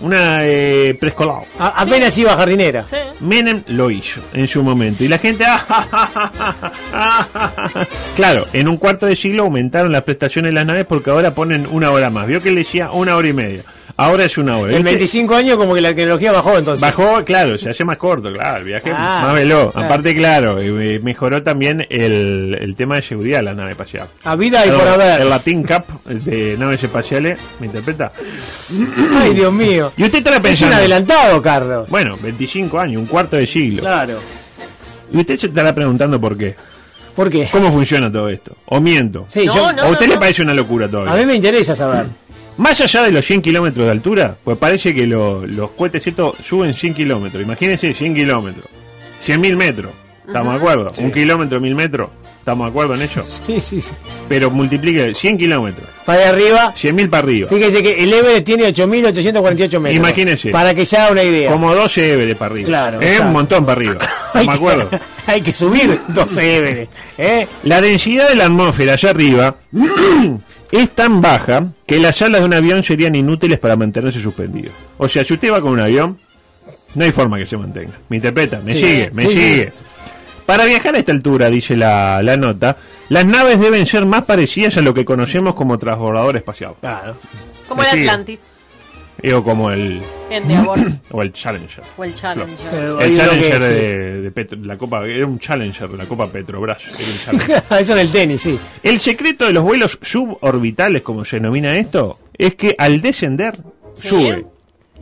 Una 0.00 0.38
eh, 0.42 0.96
preescolar. 1.00 1.42
Apenas 1.58 2.16
iba 2.16 2.36
jardinera. 2.36 2.84
Sí. 2.84 2.98
Menem 3.18 3.64
lo 3.66 3.90
hizo 3.90 4.20
en 4.32 4.46
su 4.46 4.62
momento. 4.62 5.02
Y 5.02 5.08
la 5.08 5.18
gente. 5.18 5.44
ah, 5.48 5.64
ja, 5.68 6.10
ja. 6.92 7.88
Claro, 8.14 8.46
en 8.52 8.68
un 8.68 8.76
cuarto 8.76 9.06
de 9.06 9.16
siglo 9.16 9.42
aumentaron 9.42 9.90
las 9.90 10.02
prestaciones 10.02 10.50
de 10.50 10.54
las 10.54 10.66
naves 10.66 10.86
porque 10.86 11.10
ahora 11.10 11.34
ponen 11.34 11.66
una 11.68 11.90
hora 11.90 12.08
más. 12.08 12.28
Vio 12.28 12.40
que 12.40 12.52
le 12.52 12.60
decía 12.60 12.92
una 12.92 13.16
hora 13.16 13.26
y 13.26 13.32
media. 13.32 13.62
Ahora 13.96 14.24
es 14.24 14.36
una 14.38 14.58
hora. 14.58 14.72
En 14.72 14.78
¿viste? 14.82 14.96
25 14.96 15.34
años 15.36 15.56
como 15.56 15.72
que 15.74 15.80
la 15.80 15.94
tecnología 15.94 16.32
bajó 16.32 16.58
entonces. 16.58 16.80
Bajó, 16.80 17.24
claro, 17.24 17.56
se 17.56 17.70
hace 17.70 17.84
más 17.84 17.96
corto, 17.96 18.32
claro, 18.32 18.58
el 18.58 18.64
viaje 18.64 18.90
Ah, 18.92 19.22
más 19.26 19.34
veloz. 19.34 19.72
claro. 19.72 19.86
Aparte, 19.86 20.14
claro, 20.16 20.56
mejoró 21.02 21.42
también 21.44 21.86
el, 21.90 22.56
el 22.60 22.74
tema 22.74 22.96
de 22.96 23.02
seguridad 23.02 23.38
de 23.38 23.42
la 23.44 23.54
nave 23.54 23.70
espacial. 23.72 24.08
A 24.24 24.34
vida 24.34 24.66
y 24.66 24.70
por 24.70 24.80
El 24.82 24.88
haber. 24.88 25.24
Latin 25.26 25.62
Cup 25.62 25.84
de 26.06 26.56
naves 26.58 26.82
espaciales, 26.82 27.38
¿me 27.60 27.66
interpreta? 27.66 28.10
Ay, 29.16 29.34
Dios 29.34 29.52
mío. 29.52 29.92
Y 29.96 30.02
usted 30.04 30.18
estará 30.18 30.36
Es 30.36 30.40
un 30.40 30.48
pensando, 30.48 30.76
adelantado, 30.76 31.40
Carlos. 31.42 31.88
bueno, 31.88 32.16
25 32.20 32.80
años, 32.80 33.00
un 33.00 33.06
cuarto 33.06 33.36
de 33.36 33.46
siglo. 33.46 33.80
Claro. 33.82 34.18
Y 35.12 35.18
usted 35.18 35.36
se 35.36 35.46
estará 35.46 35.72
preguntando 35.74 36.20
por 36.20 36.36
qué. 36.36 36.56
¿Por 37.14 37.30
qué? 37.30 37.48
¿Cómo 37.52 37.70
funciona 37.70 38.10
todo 38.10 38.28
esto? 38.28 38.56
¿O 38.66 38.80
miento? 38.80 39.26
Sí, 39.28 39.46
No, 39.46 39.54
yo, 39.54 39.72
no. 39.72 39.82
¿O 39.82 39.86
a 39.86 39.88
usted 39.90 40.08
le 40.08 40.18
parece 40.18 40.42
una 40.42 40.52
locura 40.52 40.88
todavía? 40.88 41.12
a 41.12 41.16
mí 41.16 41.24
me 41.24 41.36
interesa 41.36 41.76
saber. 41.76 42.06
Más 42.56 42.80
allá 42.80 43.02
de 43.02 43.10
los 43.12 43.24
100 43.24 43.42
kilómetros 43.42 43.86
de 43.86 43.92
altura, 43.92 44.36
pues 44.44 44.56
parece 44.58 44.94
que 44.94 45.06
lo- 45.06 45.44
los 45.46 45.70
cohetes 45.72 46.06
estos 46.06 46.36
suben 46.38 46.72
100 46.74 46.94
kilómetros. 46.94 47.42
Imagínense 47.42 47.92
100 47.92 48.14
kilómetros. 48.14 48.66
100 49.20 49.40
mil 49.40 49.56
metros. 49.56 49.92
¿Estamos 50.26 50.52
de 50.54 50.58
acuerdo? 50.58 50.92
Un 50.98 51.10
kilómetro, 51.12 51.60
mil 51.60 51.74
metros. 51.74 52.08
¿Estamos 52.38 52.66
de 52.66 52.70
acuerdo 52.70 52.94
en 52.94 53.02
ello? 53.02 53.24
Sí, 53.26 53.60
sí, 53.60 53.80
sí. 53.80 53.92
Pero 54.28 54.50
multiplique 54.50 55.14
100 55.14 55.38
kilómetros. 55.38 55.86
Para 56.04 56.20
allá 56.20 56.30
arriba, 56.30 56.72
100 56.76 56.94
mil 56.94 57.08
para 57.08 57.22
arriba. 57.24 57.48
fíjese 57.48 57.82
que 57.82 58.02
el 58.04 58.12
Everest 58.12 58.44
tiene 58.44 58.64
8.848 58.68 59.80
metros. 59.80 59.96
Imagínese. 59.96 60.50
Para 60.50 60.74
que 60.74 60.84
se 60.86 60.96
haga 60.98 61.12
una 61.12 61.22
idea. 61.22 61.50
Como 61.50 61.74
12 61.74 62.12
Everest 62.12 62.38
para 62.38 62.52
arriba. 62.52 62.66
Claro, 62.68 63.00
Es 63.00 63.20
un 63.20 63.32
montón 63.32 63.64
para 63.66 63.76
arriba. 63.80 63.98
Hay 64.34 64.42
¿Estamos 64.42 64.46
de 64.46 64.46
que- 64.46 64.52
acuerdo? 64.82 64.90
Hay 65.26 65.40
que 65.40 65.52
subir 65.54 66.00
12 66.08 66.56
Everest. 66.56 66.92
¿eh? 67.18 67.48
La 67.64 67.80
densidad 67.80 68.28
de 68.28 68.36
la 68.36 68.44
atmósfera 68.44 68.92
allá 68.94 69.10
arriba 69.10 69.56
es 70.82 70.90
tan 70.90 71.20
baja 71.20 71.68
que 71.86 71.98
las 71.98 72.20
alas 72.22 72.40
de 72.40 72.46
un 72.46 72.54
avión 72.54 72.82
serían 72.82 73.14
inútiles 73.14 73.58
para 73.58 73.76
mantenerse 73.76 74.20
suspendidos. 74.20 74.72
O 74.98 75.08
sea, 75.08 75.24
si 75.24 75.34
usted 75.34 75.52
va 75.52 75.60
con 75.60 75.72
un 75.72 75.80
avión, 75.80 76.18
no 76.94 77.04
hay 77.04 77.12
forma 77.12 77.38
que 77.38 77.46
se 77.46 77.56
mantenga. 77.56 77.94
¿Me 78.08 78.16
interpreta? 78.16 78.60
¿Me 78.60 78.72
Sí, 78.72 78.78
sigue? 78.78 79.10
¿Me 79.12 79.26
sigue? 79.26 79.72
Para 80.46 80.64
viajar 80.66 80.94
a 80.94 80.98
esta 80.98 81.12
altura, 81.12 81.48
dice 81.48 81.76
la, 81.76 82.22
la 82.22 82.36
nota, 82.36 82.76
las 83.08 83.24
naves 83.24 83.58
deben 83.60 83.86
ser 83.86 84.04
más 84.04 84.24
parecidas 84.24 84.76
a 84.76 84.82
lo 84.82 84.92
que 84.92 85.04
conocemos 85.04 85.54
como 85.54 85.78
transbordador 85.78 86.36
espacial. 86.36 86.74
Claro. 86.80 87.16
Como 87.68 87.82
el 87.82 87.88
sigue. 87.88 88.10
Atlantis. 88.10 88.46
Eh, 89.22 89.32
O 89.32 89.42
como 89.44 89.70
el, 89.70 90.02
Endeavor. 90.30 90.78
o 91.10 91.22
el 91.22 91.32
Challenger. 91.32 91.82
o 91.96 92.04
el 92.04 92.14
Challenger. 92.14 92.56
El 93.00 93.16
Challenger 93.16 93.52
que- 93.52 93.58
de, 93.58 94.20
de 94.22 94.30
Petro- 94.32 94.58
la 94.62 94.76
Copa, 94.76 95.06
era 95.06 95.26
un 95.26 95.38
Challenger 95.38 95.88
de 95.88 95.96
la 95.96 96.06
Copa 96.06 96.26
Petrobras. 96.26 96.82
Era 96.86 96.96
un 96.98 97.18
Challenger. 97.46 97.62
Eso 97.80 97.92
en 97.92 97.98
el 98.00 98.10
tenis, 98.10 98.42
sí. 98.42 98.58
El 98.82 99.00
secreto 99.00 99.46
de 99.46 99.52
los 99.52 99.62
vuelos 99.62 99.98
suborbitales, 100.02 101.02
como 101.02 101.24
se 101.24 101.36
denomina 101.36 101.76
esto, 101.76 102.18
es 102.36 102.54
que 102.54 102.74
al 102.78 103.00
descender, 103.00 103.54
Sí. 103.94 104.08
sube. 104.08 104.44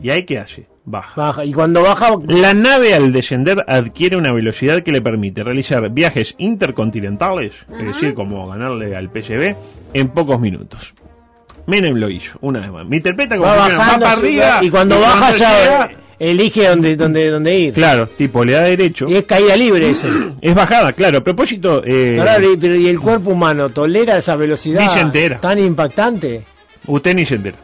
¿Y 0.01 0.09
ahí 0.11 0.23
qué 0.23 0.37
hace? 0.39 0.67
Baja. 0.85 1.13
Baja. 1.19 1.45
Y 1.45 1.53
cuando 1.53 1.81
baja, 1.81 2.15
La 2.27 2.53
nave 2.53 2.93
al 2.93 3.11
descender 3.13 3.63
adquiere 3.67 4.17
una 4.17 4.31
velocidad 4.33 4.83
que 4.83 4.91
le 4.91 5.01
permite 5.01 5.43
realizar 5.43 5.89
viajes 5.89 6.35
intercontinentales, 6.37 7.53
es 7.79 7.85
decir, 7.85 8.13
como 8.13 8.47
ganarle 8.49 8.95
al 8.95 9.09
PSV, 9.09 9.55
en 9.93 10.07
pocos 10.09 10.39
minutos. 10.39 10.93
Menem 11.65 11.95
lo 11.95 12.09
hizo, 12.09 12.37
una 12.41 12.59
vez 12.59 12.71
más. 12.71 12.85
Me 12.85 12.97
interpreta 12.97 13.35
como 13.37 13.47
va 13.47 13.55
bajando. 13.55 14.05
para 14.05 14.11
arriba, 14.17 14.59
y 14.61 14.69
cuando 14.69 14.99
baja 14.99 15.17
cuando 15.19 15.37
ya 15.37 15.59
llega- 15.63 15.91
elige 16.19 16.67
dónde, 16.67 16.95
dónde, 16.95 17.29
dónde 17.29 17.57
ir. 17.57 17.73
Claro, 17.73 18.07
tipo, 18.07 18.43
le 18.45 18.53
da 18.53 18.61
derecho. 18.63 19.07
Y 19.09 19.15
es 19.15 19.23
caída 19.25 19.55
libre 19.55 19.89
eso. 19.89 20.07
Es 20.41 20.53
bajada, 20.53 20.91
claro. 20.93 21.19
A 21.19 21.23
propósito, 21.23 21.81
eh, 21.85 22.19
Claro, 22.21 22.51
y- 22.53 22.57
pero 22.57 22.75
¿y 22.75 22.87
el 22.87 22.99
cuerpo 22.99 23.29
humano 23.31 23.69
tolera 23.69 24.17
esa 24.17 24.35
velocidad 24.35 24.81
Ni 24.81 24.89
se 24.89 24.99
entera. 24.99 25.39
tan 25.39 25.57
impactante? 25.59 26.43
usted 26.85 27.15
ni 27.15 27.25
se 27.25 27.35
entera. 27.35 27.57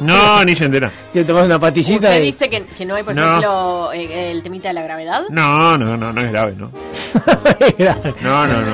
No, 0.00 0.44
ni 0.44 0.54
se 0.54 0.64
entera. 0.66 0.90
Que 1.12 1.24
tomas 1.24 1.46
una 1.46 1.58
patillita 1.58 2.06
¿Usted 2.08 2.20
y... 2.22 2.26
dice 2.26 2.48
que, 2.48 2.64
que 2.64 2.84
no 2.86 2.94
hay, 2.94 3.02
por 3.02 3.12
No. 3.14 3.22
ejemplo, 3.26 3.92
eh, 3.92 4.30
el 4.30 4.42
temita 4.42 4.68
de 4.68 4.74
la 4.74 4.82
gravedad? 4.84 5.22
No, 5.30 5.76
no, 5.76 5.96
no, 5.96 6.12
no 6.12 6.20
es 6.20 6.30
grave, 6.30 6.54
¿no? 6.56 6.70
No, 8.22 8.46
no, 8.46 8.60
no. 8.60 8.66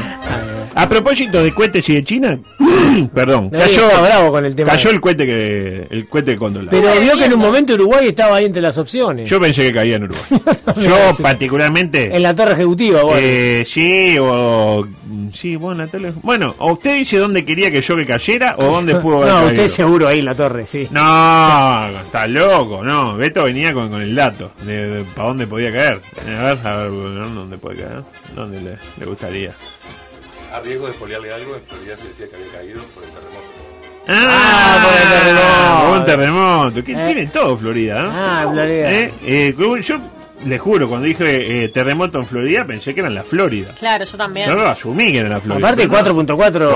A 0.79 0.89
propósito 0.89 1.43
de 1.43 1.53
cohetes 1.55 1.89
y 1.89 1.95
de 1.95 2.05
China, 2.05 2.39
perdón, 3.15 3.49
cayó, 3.51 3.89
bravo 4.03 4.31
con 4.31 4.45
el 4.45 4.55
tema. 4.55 4.71
cayó 4.73 4.91
el 4.91 5.01
cohete 5.01 5.25
que 5.27 5.87
el 5.91 6.07
cohete 6.07 6.37
con 6.37 6.53
dólar. 6.53 6.69
Pero 6.71 7.01
vio 7.01 7.17
que 7.17 7.25
en 7.25 7.33
un 7.33 7.41
momento 7.41 7.73
Uruguay 7.75 8.09
estaba 8.09 8.37
ahí 8.37 8.45
entre 8.45 8.61
las 8.61 8.77
opciones. 8.77 9.29
Yo 9.29 9.41
pensé 9.41 9.63
que 9.63 9.73
caía 9.73 9.97
en 9.97 10.05
Uruguay. 10.05 10.41
Yo 10.83 10.97
particularmente 11.23 12.15
En 12.15 12.23
la 12.23 12.35
torre 12.37 12.53
ejecutiva, 12.53 13.03
bueno. 13.03 13.19
eh, 13.23 13.65
sí 13.67 14.17
o 14.21 14.87
sí, 15.33 15.57
bueno, 15.57 15.85
la 15.85 15.91
tele- 15.91 16.13
bueno, 16.23 16.55
o 16.59 16.73
usted 16.73 16.97
dice 16.99 17.19
dónde 17.19 17.45
quería 17.45 17.71
que 17.71 17.81
yo 17.81 17.97
que 17.97 18.05
cayera 18.07 18.55
o 18.59 18.65
dónde 18.65 18.95
pudo 19.01 19.17
haber 19.23 19.29
no, 19.29 19.35
caído. 19.47 19.49
usted 19.65 19.69
seguro 19.69 20.09
ahí 20.09 20.19
en 20.19 20.25
la 20.27 20.35
torre, 20.35 20.67
sí. 20.67 20.87
No, 20.91 21.89
está 22.05 22.27
loco, 22.27 22.83
no. 22.85 23.17
Beto 23.17 23.45
venía 23.45 23.73
con, 23.73 23.91
con 23.91 24.03
el 24.03 24.15
dato 24.15 24.53
de, 24.63 25.05
para 25.15 25.29
dónde 25.29 25.47
podía 25.47 25.73
caer. 25.73 26.01
A 26.39 26.43
ver, 26.55 26.59
a 26.67 26.77
ver. 26.77 26.91
¿dónde 26.91 27.57
puede 27.59 27.77
caer? 27.83 28.03
¿Dónde 28.35 28.61
le, 28.61 28.77
le 28.99 29.07
gustaría? 29.07 29.53
A 30.57 30.61
riesgo 30.61 30.87
de 30.87 30.93
espolearle 30.93 31.33
algo, 31.35 31.57
en 31.57 31.63
Florida 31.67 31.97
se 31.97 32.09
decía 32.09 32.27
que 32.31 32.37
había 32.37 32.53
caído 32.53 32.83
por 32.95 33.05
el 33.05 33.11
terremoto. 33.11 33.47
Ah, 34.09 34.85
por 34.85 34.95
el 35.03 35.09
terremoto. 35.19 35.89
por 35.91 35.99
un 35.99 36.05
terremoto. 36.07 36.85
Que 36.85 36.93
Eh. 36.93 37.07
tiene 37.07 37.27
todo 37.29 37.57
Florida, 37.59 38.03
¿no? 38.03 38.11
Ah, 38.15 38.47
Florida. 38.51 38.93
Eh, 38.93 39.13
eh, 39.25 39.55
yo 39.83 39.99
le 40.45 40.59
juro, 40.59 40.89
cuando 40.89 41.07
dije 41.07 41.65
eh, 41.65 41.69
terremoto 41.69 42.19
en 42.19 42.27
Florida, 42.27 42.65
pensé 42.67 42.95
que 42.95 43.01
era 43.01 43.09
en 43.09 43.15
la 43.17 43.23
Florida. 43.25 43.73
Claro, 43.79 44.05
yo 44.05 44.17
también. 44.17 44.49
Yo 44.49 44.55
lo 44.55 44.67
asumí 44.67 45.13
que 45.13 45.19
era 45.19 45.27
en 45.27 45.33
la 45.35 45.41
Florida. 45.41 45.69
Aparte 45.69 45.89
pero 45.89 46.03
no. 46.03 46.25
4.4 46.25 46.73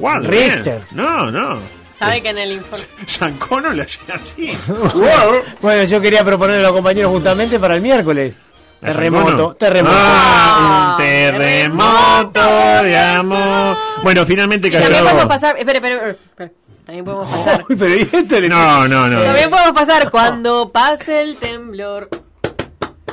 4.4. 0.00 0.26
Richter. 0.28 0.62
bien. 0.64 0.80
No, 0.92 1.30
no. 1.30 1.58
Sabe 1.98 2.20
que 2.22 2.28
en 2.30 2.38
el 2.38 2.52
informe... 2.52 2.84
San 3.06 3.34
Cono 3.38 3.70
le 3.72 3.82
hacía 3.82 4.14
así. 4.14 4.52
Bueno, 5.60 5.84
yo 5.84 6.00
quería 6.00 6.24
proponerle 6.24 6.60
a 6.60 6.68
los 6.68 6.72
compañeros 6.72 7.10
justamente 7.12 7.58
para 7.58 7.76
el 7.76 7.82
miércoles. 7.82 8.36
¿A 8.84 8.86
San 8.86 8.94
Terremoto, 8.96 9.54
terremoto. 9.54 9.96
Ah, 9.98 10.58
un 10.60 10.66
Ah, 10.66 10.96
terremoto 10.98 12.84
de 12.84 12.98
amor. 12.98 13.76
Bueno, 14.02 14.26
finalmente 14.26 14.68
Y 14.68 14.70
también 14.72 14.92
cayó. 14.92 15.04
podemos 15.04 15.24
pasar... 15.26 15.56
Espere, 15.58 15.78
espere, 15.78 16.10
espere. 16.10 16.52
También 16.84 17.04
podemos 17.04 17.28
pasar... 17.30 17.64
Uy, 17.68 17.76
pero 17.76 17.94
¿y 17.94 18.08
esto 18.12 18.40
le- 18.40 18.48
No, 18.50 18.86
no, 18.86 19.08
no. 19.08 19.22
También 19.22 19.48
podemos 19.50 19.72
pasar 19.72 20.10
cuando 20.10 20.70
pase 20.70 21.22
el 21.22 21.36
temblor. 21.38 22.08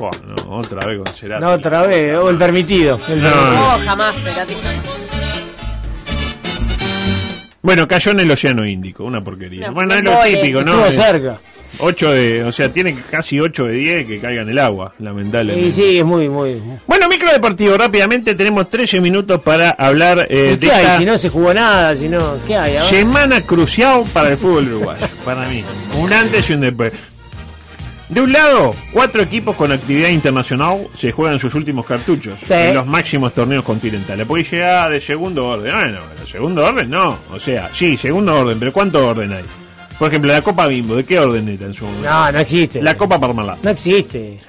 No, 0.02 0.58
otra 0.58 0.86
vez 0.88 0.98
con 1.04 1.14
Cerati. 1.16 1.42
No, 1.44 1.52
otra 1.52 1.84
vez, 1.84 2.16
o 2.18 2.30
el 2.30 2.38
permitido. 2.38 3.00
El 3.08 3.22
No. 3.24 3.30
jamás, 3.86 4.16
Cerati 4.18 4.56
jamás. 4.56 4.86
Bueno, 7.62 7.88
cayó 7.88 8.12
en 8.12 8.20
el 8.22 8.32
Océano 8.32 8.66
Índico, 8.66 9.04
una 9.04 9.24
porquería. 9.24 9.68
No, 9.68 9.74
bueno, 9.74 9.94
es 9.94 10.04
lo 10.04 10.20
típico, 10.24 10.64
¿no? 10.64 10.84
Estuvo 10.86 11.04
cerca. 11.04 11.38
Ocho 11.80 12.12
de, 12.12 12.44
o 12.44 12.52
sea, 12.52 12.72
tiene 12.72 12.94
casi 13.10 13.40
8 13.40 13.66
de 13.66 13.74
10 13.74 14.08
que 14.08 14.20
caiga 14.20 14.42
en 14.42 14.50
el 14.50 14.60
agua, 14.60 14.94
lamentablemente. 15.00 15.68
Y 15.68 15.72
sí, 15.72 15.98
es 16.00 16.06
muy, 16.06 16.30
muy. 16.30 16.62
Bueno, 16.88 17.08
micro 17.10 17.32
deportivo, 17.32 17.78
rápidamente 17.78 18.36
tenemos 18.36 18.70
13 18.70 19.02
minutos 19.02 19.42
para 19.42 19.72
hablar 19.72 20.28
eh, 20.30 20.52
¿Y 20.54 20.58
de 20.58 20.68
¿Qué 20.68 20.72
hay? 20.72 20.82
esta 20.84 20.98
Si 21.00 21.06
no 21.06 21.18
se 21.18 21.30
jugó 21.30 21.54
nada, 21.54 21.96
si 21.96 22.10
no. 22.10 22.38
¿Qué 22.46 22.56
hay 22.56 22.76
ahora? 22.78 22.90
semana 22.90 23.42
crucial 23.42 24.04
para 24.14 24.30
el 24.30 24.38
fútbol 24.38 24.68
uruguayo, 24.74 25.08
para 25.26 25.48
mí. 25.50 25.64
Un 25.98 26.14
antes 26.14 26.50
y 26.50 26.54
un 26.54 26.62
después. 26.62 26.92
De 28.10 28.20
un 28.20 28.34
lado, 28.34 28.76
cuatro 28.92 29.22
equipos 29.22 29.56
con 29.56 29.72
actividad 29.72 30.10
internacional 30.10 30.86
se 31.00 31.14
juegan 31.14 31.40
sus 31.40 31.56
últimos 31.56 31.86
cartuchos 31.86 32.42
Sí. 32.46 32.54
en 32.54 32.74
los 32.76 32.86
máximos 32.86 33.34
torneos 33.34 33.64
continentales. 33.64 34.28
Porque 34.28 34.44
llega 34.44 34.90
de 34.90 35.00
segundo 35.00 35.46
orden. 35.48 35.74
Bueno, 35.74 36.00
de 36.20 36.28
segundo 36.28 36.66
orden 36.66 36.90
no. 36.90 37.18
O 37.32 37.40
sea, 37.40 37.70
sí, 37.74 37.96
segundo 37.96 38.36
orden, 38.38 38.60
pero 38.60 38.74
¿cuánto 38.74 39.08
orden 39.08 39.32
hay? 39.32 39.44
Por 40.02 40.10
ejemplo, 40.10 40.34
la 40.34 40.42
Copa 40.42 40.66
Bimbo, 40.66 40.96
¿de 40.96 41.06
qué 41.06 41.20
orden 41.20 41.48
era 41.48 41.68
en 41.68 41.76
su 41.76 41.86
momento? 41.86 42.10
No, 42.10 42.32
no 42.32 42.40
existe. 42.40 42.82
La 42.82 42.98
Copa 42.98 43.20
Parmalat. 43.20 43.60
No 43.62 43.70
existe. 43.70 44.40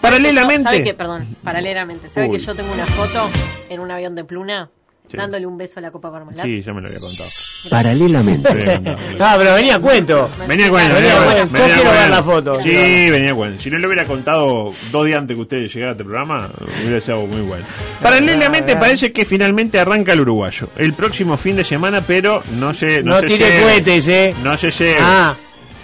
Paralelamente. 0.00 0.64
¿Sabe 0.64 0.82
que, 0.82 0.94
perdón, 0.94 1.36
paralelamente, 1.44 2.08
¿sabe 2.08 2.26
Uy. 2.28 2.38
que 2.38 2.42
yo 2.42 2.56
tengo 2.56 2.72
una 2.72 2.86
foto 2.86 3.30
en 3.68 3.78
un 3.78 3.88
avión 3.88 4.16
de 4.16 4.24
pluna 4.24 4.68
dándole 5.12 5.46
un 5.46 5.56
beso 5.58 5.78
a 5.78 5.82
la 5.82 5.90
Copa 5.90 6.10
Parmalat? 6.10 6.44
Sí, 6.44 6.62
ya 6.62 6.72
me 6.72 6.80
lo 6.80 6.88
había 6.88 7.00
contado. 7.00 7.28
Paralelamente. 7.70 8.80
No, 9.18 9.26
pero 9.38 9.54
venía 9.54 9.76
a 9.76 9.78
cuento. 9.80 10.30
Venía 10.46 10.70
cuenta, 10.70 10.94
Venía 10.94 11.20
venía 11.20 11.44
Yo 11.44 11.52
venía 11.52 11.74
quiero 11.74 11.90
ver 11.90 12.10
la 12.10 12.22
foto. 12.22 12.62
Sí, 12.62 13.10
venía 13.10 13.34
cuenta. 13.34 13.62
Si 13.62 13.70
no 13.70 13.78
le 13.78 13.86
hubiera 13.86 14.04
contado 14.04 14.72
dos 14.90 15.06
días 15.06 15.18
antes 15.18 15.36
que 15.36 15.40
usted 15.42 15.66
llegara 15.66 15.90
a 15.90 15.92
este 15.92 16.04
programa, 16.04 16.50
hubiera 16.82 17.00
sido 17.00 17.26
muy 17.26 17.40
bueno. 17.42 17.64
Paralelamente 18.02 18.72
Ah, 18.72 18.76
ah. 18.76 18.80
parece 18.80 19.12
que 19.12 19.24
finalmente 19.24 19.78
arranca 19.78 20.12
el 20.12 20.20
uruguayo. 20.20 20.68
El 20.76 20.92
próximo 20.94 21.36
fin 21.36 21.56
de 21.56 21.64
semana, 21.64 22.02
pero 22.06 22.42
no 22.58 22.74
se 22.74 23.02
No 23.02 23.20
se 23.20 23.26
tire 23.26 23.62
cohetes, 23.62 24.08
eh. 24.08 24.34
No 24.42 24.56
se 24.56 24.70
lleve. 24.70 24.96
Ah, 25.00 25.34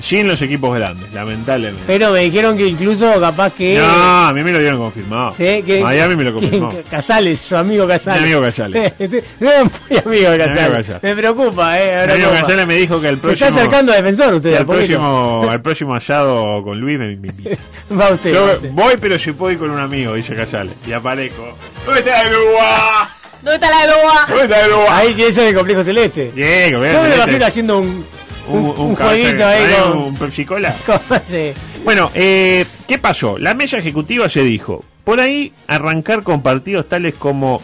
Sin 0.02 0.26
los 0.26 0.42
equipos 0.42 0.74
grandes, 0.74 1.12
lamentablemente. 1.12 1.84
pero 1.86 2.10
me 2.10 2.20
dijeron 2.20 2.56
que 2.56 2.66
incluso 2.66 3.20
capaz 3.20 3.52
que. 3.52 3.78
No, 3.78 4.26
a 4.26 4.32
mí 4.32 4.42
me 4.42 4.50
lo 4.50 4.58
dieron 4.58 4.80
confirmado. 4.80 5.32
Sí, 5.32 5.62
que, 5.62 5.80
Miami 5.80 6.16
me 6.16 6.24
lo 6.24 6.34
confirmó. 6.34 6.72
Casales, 6.90 7.40
su 7.40 7.56
amigo 7.56 7.86
Casales. 7.86 8.22
Mi 8.22 8.26
amigo 8.26 8.42
Casales. 8.42 8.92
no 9.40 9.50
es 9.50 9.64
muy 9.88 9.98
amigo 9.98 10.30
de 10.30 10.38
Casales. 10.38 10.64
amigo 10.64 10.76
Casales. 10.76 11.02
Me 11.02 11.16
preocupa, 11.16 11.80
eh. 11.80 11.84
me 11.84 11.92
Mi 11.92 12.12
amigo 12.12 12.16
preocupa. 12.16 12.40
Casale 12.40 12.66
me 12.66 12.74
dijo 12.74 13.00
que 13.00 13.08
el 13.08 13.14
Se 13.14 13.20
próximo. 13.20 13.48
está 13.48 13.60
acercando 13.60 13.92
a 13.92 13.96
defensor 13.96 14.34
usted, 14.34 14.54
al 14.56 14.66
próximo, 14.66 15.46
al 15.50 15.62
próximo 15.62 15.94
asado 15.94 16.62
con 16.64 16.80
Luis 16.80 16.98
me, 16.98 17.12
invita. 17.12 17.50
Va 18.00 18.10
usted. 18.10 18.34
Yo 18.34 18.46
va 18.46 18.52
usted. 18.54 18.70
voy, 18.72 18.94
pero 19.00 19.18
si 19.18 19.32
puedo 19.32 19.52
ir 19.52 19.58
con 19.58 19.70
un 19.70 19.78
amigo, 19.78 20.14
dice 20.14 20.34
Casale. 20.34 20.72
Y 20.84 20.92
aparezco. 20.92 21.56
¿Dónde 21.86 22.00
está 22.00 22.22
el 22.22 22.34
Uruguay? 22.34 23.06
¿Dónde 23.42 23.54
está 23.54 23.70
la 23.70 23.86
loa? 23.86 24.26
¿Dónde 24.28 24.44
está 24.44 24.64
el 24.64 24.72
Uruguay? 24.72 24.88
Ahí 24.90 25.14
que 25.14 25.28
ese 25.28 25.42
es 25.42 25.48
el 25.48 25.54
complejo 25.54 25.82
celeste. 25.82 26.32
Llego, 26.34 26.84
Yo 26.84 27.02
me 27.02 27.08
lo 27.08 27.14
imagino 27.16 27.46
haciendo 27.46 27.78
un, 27.78 28.06
un, 28.48 28.64
un 28.76 28.94
jueguito 28.96 29.46
ahí 29.46 29.64
con. 29.82 29.98
Un 29.98 30.16
Pepsi 30.16 30.44
Cola. 30.44 30.74
con 30.86 31.00
ese- 31.24 31.54
Bueno, 31.84 32.10
eh, 32.14 32.64
¿qué 32.86 32.98
pasó? 32.98 33.38
La 33.38 33.54
mesa 33.54 33.78
ejecutiva 33.78 34.28
se 34.28 34.42
dijo, 34.42 34.84
por 35.04 35.20
ahí 35.20 35.52
arrancar 35.66 36.22
con 36.22 36.42
partidos 36.42 36.88
tales 36.88 37.14
como 37.14 37.60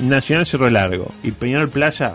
Nacional 0.00 0.46
Cerro 0.46 0.70
Largo 0.70 1.10
y 1.22 1.32
Peñarol 1.32 1.68
Plaza 1.68 2.14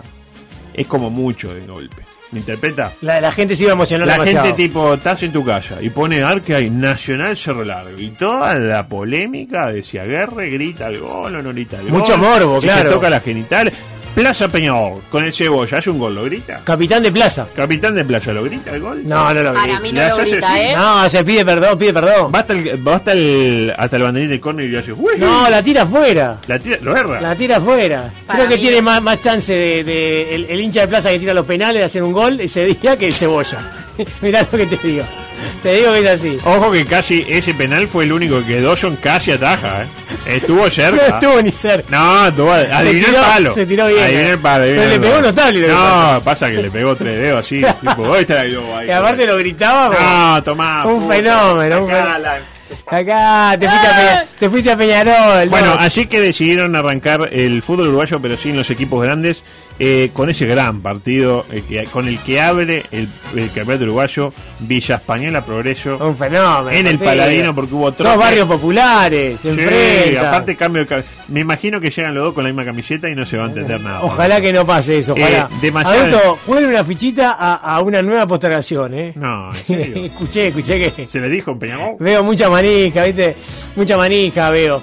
es 0.74 0.86
como 0.86 1.10
mucho 1.10 1.54
de 1.54 1.66
golpe. 1.66 2.02
¿Me 2.32 2.40
interpreta? 2.40 2.92
La, 3.02 3.20
la 3.20 3.30
gente 3.30 3.54
se 3.54 3.62
iba 3.62 3.72
a 3.72 3.74
emocionar 3.74 4.08
La 4.08 4.14
demasiado. 4.14 4.46
gente 4.46 4.62
tipo, 4.64 4.94
estás 4.94 5.22
en 5.22 5.30
tu 5.32 5.44
casa 5.44 5.80
y 5.80 5.90
pone 5.90 6.22
a 6.24 6.30
ver 6.34 6.42
que 6.42 6.56
hay 6.56 6.68
Nacional 6.70 7.36
Cerro 7.36 7.64
Largo 7.64 7.96
y 7.98 8.08
toda 8.10 8.56
la 8.58 8.88
polémica 8.88 9.68
de 9.70 9.84
si 9.84 9.96
grita 9.96 10.88
el 10.88 10.98
gol 10.98 11.36
o 11.36 11.42
no 11.42 11.50
grita 11.52 11.78
el 11.78 11.86
Mucho 11.86 12.18
gol. 12.18 12.28
morbo, 12.28 12.60
si 12.60 12.66
claro. 12.66 12.88
Se 12.90 12.94
toca 12.96 13.08
la 13.10 13.20
genital. 13.20 13.72
Plaza 14.16 14.48
Peñarol, 14.48 15.02
con 15.10 15.26
el 15.26 15.32
cebolla, 15.32 15.76
¿hace 15.76 15.90
un 15.90 15.98
gol? 15.98 16.14
¿Lo 16.14 16.24
grita? 16.24 16.62
Capitán 16.64 17.02
de 17.02 17.12
plaza. 17.12 17.46
Capitán 17.54 17.94
de 17.94 18.02
Plaza, 18.02 18.32
¿lo 18.32 18.44
grita 18.44 18.74
el 18.74 18.80
gol? 18.80 19.06
No, 19.06 19.34
no 19.34 19.42
lo 19.42 19.52
Para 19.52 19.66
grita. 19.66 19.80
mí 19.80 19.92
Le 19.92 20.00
no 20.08 20.08
lo 20.08 20.16
grita, 20.24 20.52
así. 20.54 20.60
¿eh? 20.62 20.74
No, 20.74 21.08
se 21.10 21.22
pide 21.22 21.44
perdón, 21.44 21.78
pide 21.78 21.92
perdón. 21.92 22.32
Va 22.34 22.38
hasta 22.38 22.52
el, 22.54 22.88
va 22.88 22.94
hasta 22.96 23.12
el, 23.12 23.74
hasta 23.76 23.96
el 23.96 24.02
banderín 24.02 24.30
de 24.30 24.40
córner 24.40 24.64
y 24.64 24.68
le 24.70 24.78
hace 24.78 24.92
¡Uy! 24.94 25.12
No, 25.18 25.50
la 25.50 25.62
tira 25.62 25.82
afuera. 25.82 26.38
La 26.46 26.58
tira, 26.58 26.78
lo 26.80 26.96
erra. 26.96 27.20
La 27.20 27.36
tira 27.36 27.58
afuera. 27.58 28.10
Para 28.26 28.38
Creo 28.38 28.48
que 28.48 28.56
mí 28.56 28.62
tiene 28.62 28.80
más, 28.80 29.02
más 29.02 29.20
chance 29.20 29.52
de, 29.52 29.84
de- 29.84 30.34
el, 30.34 30.46
el 30.46 30.60
hincha 30.60 30.80
de 30.80 30.88
plaza 30.88 31.10
que 31.10 31.18
tira 31.18 31.34
los 31.34 31.44
penales 31.44 31.80
de 31.80 31.84
hacer 31.84 32.02
un 32.02 32.12
gol 32.14 32.40
ese 32.40 32.64
día 32.64 32.96
que 32.96 33.08
el 33.08 33.12
cebolla. 33.12 33.58
Mirá 34.22 34.40
lo 34.50 34.56
que 34.58 34.64
te 34.64 34.78
digo. 34.88 35.04
Te 35.62 35.74
digo 35.74 35.92
que 35.92 36.00
es 36.00 36.06
así. 36.10 36.38
Ojo 36.44 36.70
que 36.72 36.84
casi 36.86 37.24
ese 37.28 37.54
penal 37.54 37.88
fue 37.88 38.04
el 38.04 38.12
único 38.12 38.44
que 38.46 38.60
Dawson 38.60 38.96
casi 38.96 39.32
ataja, 39.32 39.82
¿eh? 39.82 39.86
Estuvo 40.26 40.62
No 40.64 40.70
cerca. 40.70 41.06
estuvo 41.06 41.42
ni 41.42 41.50
cerca. 41.50 41.88
No, 41.90 42.28
estuvo, 42.28 42.52
adivinó 42.52 43.08
el 43.08 43.14
palo. 43.14 43.54
se 43.54 43.66
tiró 43.66 43.86
bien, 43.88 44.02
Adivinó 44.02 44.28
eh. 44.28 44.32
el 44.32 44.38
palo. 44.38 44.62
adivinó 44.64 44.82
Pero 44.82 44.94
el 44.94 45.00
le 45.00 45.06
pegó 45.08 45.22
notable 45.22 45.68
No, 45.68 46.20
pasa. 46.24 46.50
que 46.50 46.56
le 46.62 46.70
pegó 46.70 46.94
tres 46.96 47.18
dedos 47.18 47.44
así. 47.44 47.62
tipo, 47.80 48.02
¿dónde 48.04 48.20
está 48.20 48.42
el 48.42 48.56
ahí? 48.58 48.86
Y 48.88 48.90
aparte 48.90 49.26
lo 49.26 49.36
gritaba 49.36 49.94
No, 50.36 50.42
tomá. 50.42 50.84
un 50.86 51.02
puta, 51.02 51.14
fenómeno. 51.14 51.82
un 51.82 51.90
fenómeno. 51.90 52.56
Acá 52.88 53.56
te 53.58 53.68
fuiste, 53.68 53.86
a 53.86 53.90
Peña- 53.96 54.26
te 54.40 54.50
fuiste 54.50 54.70
a 54.72 54.76
Peñarol. 54.76 55.48
Bueno, 55.48 55.74
no. 55.74 55.80
así 55.80 56.06
que 56.06 56.20
decidieron 56.20 56.74
arrancar 56.74 57.28
el 57.32 57.62
fútbol 57.62 57.88
uruguayo, 57.88 58.20
pero 58.20 58.36
sin 58.36 58.56
los 58.56 58.70
equipos 58.70 59.02
grandes, 59.04 59.42
eh, 59.78 60.10
con 60.12 60.30
ese 60.30 60.46
gran 60.46 60.80
partido 60.80 61.44
eh, 61.50 61.62
que, 61.68 61.84
con 61.84 62.08
el 62.08 62.18
que 62.20 62.40
abre 62.40 62.84
el, 62.92 63.08
el 63.36 63.50
campeonato 63.52 63.84
uruguayo, 63.84 64.32
Villa 64.60 64.94
Española 64.96 65.44
Progreso, 65.44 65.98
un 65.98 66.16
fenómeno. 66.16 66.70
en 66.70 66.86
el. 66.86 66.98
Paladino, 66.98 67.54
porque 67.54 67.74
hubo 67.74 67.86
Dos 67.86 67.96
trote. 67.96 68.16
barrios 68.16 68.46
populares, 68.48 69.38
se 69.42 69.54
Sí, 69.54 69.60
enfrentan. 69.60 70.26
aparte 70.26 70.56
cambio 70.56 70.84
de 70.86 71.04
Me 71.28 71.40
imagino 71.40 71.80
que 71.80 71.90
llegan 71.90 72.14
los 72.14 72.24
dos 72.24 72.34
con 72.34 72.44
la 72.44 72.48
misma 72.50 72.64
camiseta 72.64 73.08
y 73.10 73.14
no 73.14 73.24
se 73.26 73.36
va 73.36 73.44
a 73.44 73.48
entender 73.48 73.80
nada. 73.80 74.00
Ojalá 74.02 74.40
que 74.40 74.52
no 74.52 74.64
pase 74.66 74.98
eso, 74.98 75.12
ojalá. 75.12 75.48
Eh, 75.52 75.54
demasiado- 75.60 76.00
Adulto, 76.00 76.38
juegue 76.46 76.66
una 76.66 76.84
fichita 76.84 77.32
a, 77.38 77.54
a 77.54 77.80
una 77.82 78.00
nueva 78.02 78.26
postergación, 78.26 78.94
¿eh? 78.94 79.12
No, 79.14 79.48
en 79.50 79.54
serio. 79.56 80.04
escuché, 80.06 80.48
escuché 80.48 80.92
que 80.92 81.06
¿Se 81.06 81.20
le 81.20 81.28
dijo 81.28 81.50
en 81.52 81.58
Peñarol? 81.58 81.96
veo 82.00 82.24
mucha 82.24 82.48
manija, 82.48 83.04
¿viste? 83.04 83.36
Mucha 83.76 83.96
manija 83.96 84.50
veo. 84.50 84.82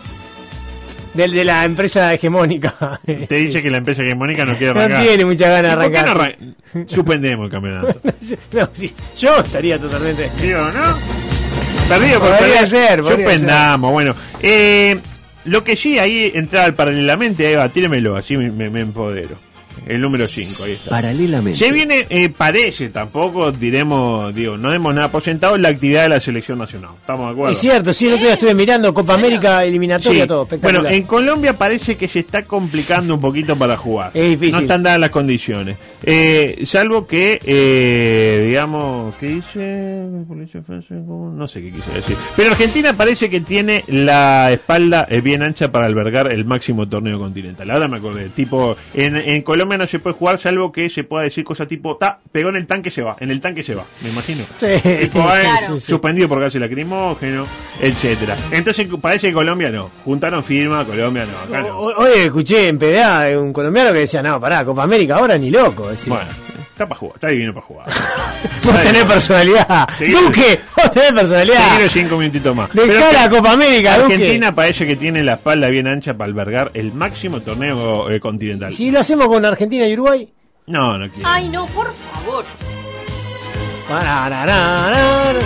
Del 1.14 1.32
de 1.32 1.46
la 1.46 1.64
empresa 1.66 2.12
hegemónica. 2.14 3.00
Te 3.06 3.36
dice 3.36 3.62
que 3.62 3.70
la 3.70 3.78
empresa 3.78 4.02
hegemónica 4.02 4.46
no 4.46 4.56
quiere 4.56 4.74
No 4.74 4.80
arrancar. 4.80 5.04
tiene 5.06 5.26
muchas 5.26 5.50
ganas 5.50 5.78
de 5.78 5.86
¿Y 5.86 5.90
por 5.90 5.92
qué 5.98 6.04
no 6.04 6.12
arrancar. 6.12 6.38
arran- 6.74 6.88
Suspendemos 6.90 7.46
el 7.46 7.52
campeonato. 7.52 8.02
No, 8.54 8.70
sí, 8.74 8.94
yo 9.20 9.38
estaría 9.40 9.78
totalmente. 9.80 10.32
Digo, 10.42 10.72
¿no? 10.72 10.98
Perdido 11.88 12.20
por 12.20 12.30
Podría 12.30 12.62
perder. 12.62 12.68
ser, 12.68 13.02
podría 13.02 13.18
Suspendamos, 13.28 13.92
bueno. 13.92 14.16
Eh, 14.42 14.98
lo 15.46 15.64
que 15.64 15.76
sí, 15.76 16.00
ahí 16.00 16.32
entraba 16.34 16.72
paralelamente, 16.72 17.46
ahí 17.46 17.56
va, 17.56 17.70
tíremelo, 17.70 18.16
así 18.16 18.36
me, 18.38 18.50
me- 18.50 18.70
me 18.72 18.80
empodero. 18.82 19.38
El 19.86 20.02
número 20.02 20.28
5, 20.28 20.64
ahí 20.66 20.72
está. 20.72 20.90
Paralelamente. 20.92 21.60
Se 21.60 21.72
viene, 21.72 22.06
eh, 22.10 22.30
parece, 22.30 22.90
tampoco 22.90 23.52
diremos, 23.52 24.34
digo, 24.34 24.58
no 24.58 24.72
demos 24.72 24.94
nada 24.94 25.12
por 25.12 25.22
sentado 25.22 25.58
la 25.58 25.70
actividad 25.70 26.04
de 26.04 26.10
la 26.10 26.20
selección 26.20 26.58
nacional. 26.60 26.92
¿Estamos 27.00 27.28
de 27.28 27.32
acuerdo? 27.34 27.52
Es 27.54 27.60
cierto, 27.60 27.94
sí, 27.94 28.08
el 28.08 28.14
otro 28.14 28.26
día 28.26 28.34
estuve 28.34 28.54
mirando 28.54 28.94
Copa 28.94 29.14
América 29.16 29.64
eliminatoria, 29.64 30.22
Sí. 30.24 30.28
todo 30.28 30.44
espectacular. 30.44 30.82
Bueno, 30.84 30.96
en 30.96 31.04
Colombia 31.04 31.58
parece 31.58 31.98
que 31.98 32.08
se 32.08 32.20
está 32.20 32.44
complicando 32.44 33.16
un 33.16 33.22
poquito 33.22 33.56
para 33.56 33.78
jugar. 33.78 34.12
Es 34.14 34.30
difícil. 34.30 34.54
No 34.54 34.60
están 34.60 34.84
dadas 34.84 35.00
las 35.00 35.10
condiciones. 35.10 35.78
Eh, 36.04 36.62
salvo 36.66 37.06
que, 37.08 37.40
eh, 37.44 38.46
digamos, 38.48 39.16
¿qué 39.16 39.28
dice? 39.28 40.06
No 40.58 41.48
sé 41.48 41.62
qué 41.62 41.72
quise 41.72 41.92
decir. 41.92 42.18
Pero 42.36 42.52
Argentina 42.52 42.94
parece 42.94 43.30
que 43.30 43.42
tiene 43.42 43.84
la 43.88 44.52
espalda 44.52 45.08
eh, 45.10 45.22
bien 45.22 45.42
ancha 45.44 45.72
para 45.72 45.86
albergar 45.86 46.32
el 46.32 46.46
máximo 46.46 46.88
torneo 46.88 47.20
continental. 47.20 47.70
Ahora 47.72 47.88
me 47.88 47.98
acordé. 47.98 48.30
Tipo, 48.30 48.76
en, 48.94 49.16
en 49.18 49.42
Colombia 49.42 49.63
no 49.66 49.88
se 49.88 50.00
puede 50.00 50.16
jugar 50.16 50.38
salvo 50.40 50.72
que 50.72 50.90
se 50.90 51.04
pueda 51.04 51.24
decir 51.24 51.44
cosas 51.44 51.68
tipo, 51.68 51.96
ta, 51.98 52.20
pegó 52.32 52.50
en 52.50 52.56
el 52.58 52.66
tanque 52.68 52.90
se 52.90 53.02
va. 53.02 53.16
En 53.20 53.32
el 53.32 53.42
tanque 53.42 53.64
se 53.64 53.76
va, 53.76 53.84
me 54.02 54.10
imagino. 54.10 54.44
Sí, 54.60 54.68
Tipo, 55.02 55.24
Claro. 55.44 55.80
suspendido 55.80 56.28
por 56.30 56.40
gas 56.40 56.54
lacrimógeno, 56.56 57.46
etcétera. 57.82 58.36
Entonces 58.52 58.88
parece 59.02 59.28
que 59.30 59.34
Colombia 59.34 59.70
no. 59.70 59.90
Juntaron 60.06 60.44
firma, 60.44 60.86
Colombia 60.86 61.26
no, 61.26 61.38
acá 61.56 61.68
no. 61.68 61.80
O- 61.80 61.96
Oye, 62.04 62.26
escuché 62.26 62.68
en 62.68 62.78
PDA 62.78 63.40
un 63.40 63.54
colombiano 63.54 63.92
que 63.94 64.00
decía, 64.00 64.22
no, 64.22 64.40
pará, 64.40 64.64
Copa 64.66 64.84
América 64.84 65.16
ahora 65.18 65.38
ni 65.38 65.50
loco. 65.50 65.90
Decía. 65.90 66.14
Bueno, 66.14 66.30
está 66.84 66.88
para 66.88 67.00
jugar, 67.00 67.16
está 67.16 67.28
divino 67.30 67.54
para 67.54 67.66
jugar. 67.66 67.88
vos 68.64 68.82
tenés 68.82 69.04
personalidad. 69.06 69.90
Seguilo. 69.98 70.22
Duque, 70.22 70.60
vos 70.76 70.92
tenés 70.92 71.12
personalidad. 71.12 71.74
Seguir 71.74 71.90
cinco 71.90 72.18
minutitos 72.18 72.56
más. 72.56 72.70
De 72.74 72.82
Pero 72.86 73.00
cara 73.00 73.12
que 73.12 73.18
a 73.18 73.30
Copa 73.30 73.52
América, 73.52 73.98
Duque. 73.98 74.14
Argentina 74.14 74.56
parece 74.56 74.88
que 74.88 74.96
tiene 74.96 75.24
la 75.24 75.34
espalda 75.34 75.70
bien 75.70 75.88
ancha 75.88 76.14
para 76.14 76.30
albergar 76.30 76.72
el 76.74 76.94
máximo 76.94 77.42
torneo 77.42 78.10
eh, 78.10 78.20
continental. 78.20 78.74
Si 78.74 78.92
lo 78.92 79.00
hacemos 79.00 79.28
con 79.28 79.44
Argentina 79.46 79.88
y 79.88 79.94
Uruguay. 79.94 80.30
No, 80.68 80.98
no 80.98 81.10
quiero. 81.10 81.28
Ay, 81.30 81.50
no, 81.50 81.66
por 81.68 81.94
favor. 81.94 82.46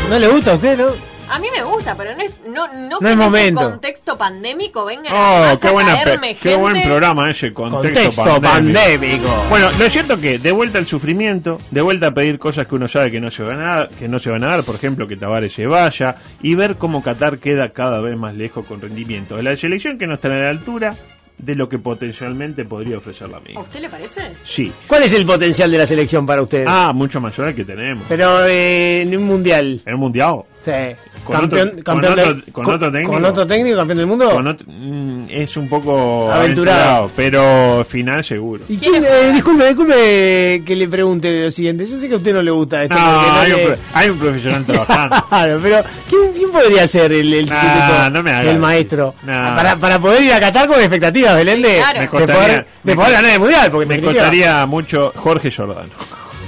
¿No 0.10 0.20
le 0.20 0.28
gusta 0.28 0.52
a 0.52 0.56
usted, 0.56 0.78
no? 0.78 1.17
A 1.30 1.40
mí 1.40 1.48
me 1.56 1.64
gusta, 1.64 1.96
pero 1.96 2.16
no 2.16 2.24
es, 2.24 2.32
no, 2.48 2.68
no, 2.68 3.00
es 3.02 3.12
en 3.12 3.18
momento. 3.18 3.62
este 3.62 3.72
contexto 3.72 4.18
pandémico 4.18 4.86
vengan 4.86 5.14
Oh, 5.14 5.60
qué, 5.60 5.68
a 5.68 5.72
buena 5.72 6.00
qué 6.42 6.56
buen 6.56 6.82
programa 6.84 7.30
ese, 7.30 7.54
contexto, 7.54 8.02
Contexto 8.24 8.42
pandémico. 8.42 9.28
Bueno, 9.50 9.70
lo 9.78 9.90
cierto 9.90 10.14
es 10.16 10.20
que 10.20 10.40
de 10.40 10.52
vuelta 10.52 10.78
al 10.78 10.88
sufrimiento, 10.88 11.60
de 11.72 11.82
vuelta 11.82 12.08
a 12.08 12.14
pedir 12.14 12.40
cosas 12.40 12.68
que 12.68 12.76
uno 12.76 12.88
sabe 12.88 13.12
que 13.12 13.20
no 13.20 13.30
se 13.32 13.44
van 13.44 13.60
a 13.62 13.76
dar, 13.76 13.90
que 13.90 14.08
no 14.08 14.20
se 14.20 14.30
van 14.30 14.44
a 14.44 14.48
dar, 14.48 14.64
por 14.64 14.76
ejemplo, 14.76 15.08
que 15.08 15.18
Tavares 15.18 15.54
se 15.54 15.66
vaya, 15.66 16.16
y 16.42 16.56
ver 16.56 16.78
cómo 16.78 17.04
Qatar 17.04 17.40
queda 17.40 17.70
cada 17.70 18.00
vez 18.02 18.18
más 18.18 18.36
lejos 18.36 18.66
con 18.66 18.82
rendimiento 18.82 19.36
de 19.36 19.44
la 19.44 19.56
selección 19.58 19.98
que 19.98 20.08
no 20.08 20.16
está 20.16 20.30
a 20.30 20.32
la 20.32 20.50
altura 20.50 20.96
de 21.38 21.54
lo 21.56 21.70
que 21.70 21.78
potencialmente 21.78 22.66
podría 22.66 22.98
ofrecer 22.98 23.30
la 23.30 23.38
¿A 23.38 23.42
misma. 23.42 23.62
usted 23.62 23.80
le 23.80 23.90
parece? 23.90 24.22
Sí. 24.44 24.72
¿Cuál 24.88 25.04
es 25.04 25.14
el 25.14 25.24
potencial 25.26 25.70
de 25.72 25.78
la 25.78 25.86
selección 25.86 26.26
para 26.26 26.42
ustedes? 26.42 26.66
Ah, 26.68 26.92
mucho 26.96 27.22
mayor 27.22 27.48
al 27.48 27.56
que 27.56 27.64
tenemos. 27.64 28.06
Pero 28.10 28.44
eh, 28.48 29.02
en 29.04 29.16
un 29.16 29.24
mundial. 29.24 29.82
¿En 29.86 29.92
el 29.94 29.98
mundial? 29.98 30.44
Sí. 30.68 30.96
Con 31.24 31.40
campeón, 31.42 31.68
otro- 31.70 31.84
campeón 31.84 32.14
con 32.14 32.16
de- 32.24 32.30
otro- 32.32 32.54
con 32.54 32.74
otro 32.74 32.92
técnico. 32.92 33.14
¿Con 33.14 33.26
otro 33.26 33.48
técnico, 33.48 33.78
campeón 33.78 33.98
del 33.98 34.08
mundo? 34.08 34.30
Con 34.30 34.48
otro- 34.48 34.66
mm, 34.70 35.26
es 35.30 35.58
un 35.58 35.68
poco 35.70 36.32
Aventurado. 36.32 36.80
aventurado, 36.80 37.12
pero 37.16 37.86
final 37.88 38.24
seguro. 38.24 38.64
¿Y 38.70 38.78
quién, 38.78 39.04
eh, 39.04 39.32
disculpe, 39.34 39.66
disculpe 39.68 40.64
que 40.66 40.76
le 40.76 40.88
pregunte 40.88 41.44
lo 41.44 41.52
siguiente. 41.52 41.88
Yo 41.88 41.98
sé 41.98 42.08
que 42.08 42.14
a 42.14 42.18
usted 42.18 42.34
no 42.34 42.42
le 42.42 42.52
gusta 42.52 42.84
esto. 42.84 42.96
No, 42.96 43.02
hay, 43.40 43.52
un, 43.52 43.58
le- 43.58 43.78
hay 43.94 44.10
un 44.10 44.18
profesional 44.20 44.66
trabajando. 44.88 45.26
Claro, 45.30 45.60
pero 45.62 45.84
¿quién, 46.10 46.32
quién 46.34 46.52
podría 46.52 46.88
ser 46.88 47.12
el, 47.12 47.34
el 47.34 47.46
Nah, 47.48 48.10
no 48.10 48.24
me 48.24 48.50
eso. 48.50 48.60
maestro? 48.60 49.16
Nah. 49.24 49.56
Para, 49.56 49.76
para 49.78 50.00
poder 50.00 50.24
ir 50.24 50.34
a 50.34 50.40
Qatar 50.40 50.68
con 50.68 50.80
expectativas, 50.80 51.36
Belén, 51.36 51.62
de, 51.62 51.78
claro. 51.78 51.94
Me 51.96 52.02
de 52.02 52.08
costaría, 52.10 52.36
poder, 52.36 52.58
de 52.58 52.66
me 52.84 52.96
poder 52.96 53.10
co- 53.10 53.14
ganar 53.16 53.32
el 53.34 53.40
mundial. 53.40 53.72
Porque 53.72 53.86
me 53.86 53.96
definitiva- 53.96 54.22
costaría 54.24 54.66
mucho 54.66 55.12
Jorge 55.16 55.52
Giordano. 55.52 55.90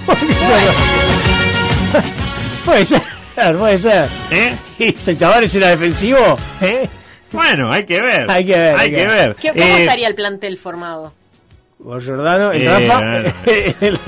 puede 2.65 2.85
ser, 2.85 3.01
puede 3.57 3.77
ser. 3.79 4.07
¿Eh? 4.31 4.55
¿Y 4.79 4.91
si 4.91 5.15
Tavares 5.15 5.53
era 5.55 5.69
defensivo? 5.69 6.37
¿Eh? 6.61 6.87
Bueno, 7.31 7.71
hay 7.71 7.85
que 7.85 8.01
ver. 8.01 8.29
Hay 8.29 8.45
que 8.45 8.57
ver, 8.57 8.75
Hay 8.75 8.81
hay 8.81 8.89
que 8.91 8.95
que 8.97 9.07
ver. 9.07 9.35
¿Qué, 9.35 9.49
¿Cómo 9.49 9.63
Eh, 9.63 9.81
estaría 9.83 10.07
el 10.07 10.15
plantel 10.15 10.57
formado? 10.57 11.13
Por 11.83 12.03
Jordano, 12.05 12.51
el 12.51 12.61
Eh, 12.63 12.87
Rafa. 12.87 12.99
bueno. 12.99 13.33
el- 13.81 13.99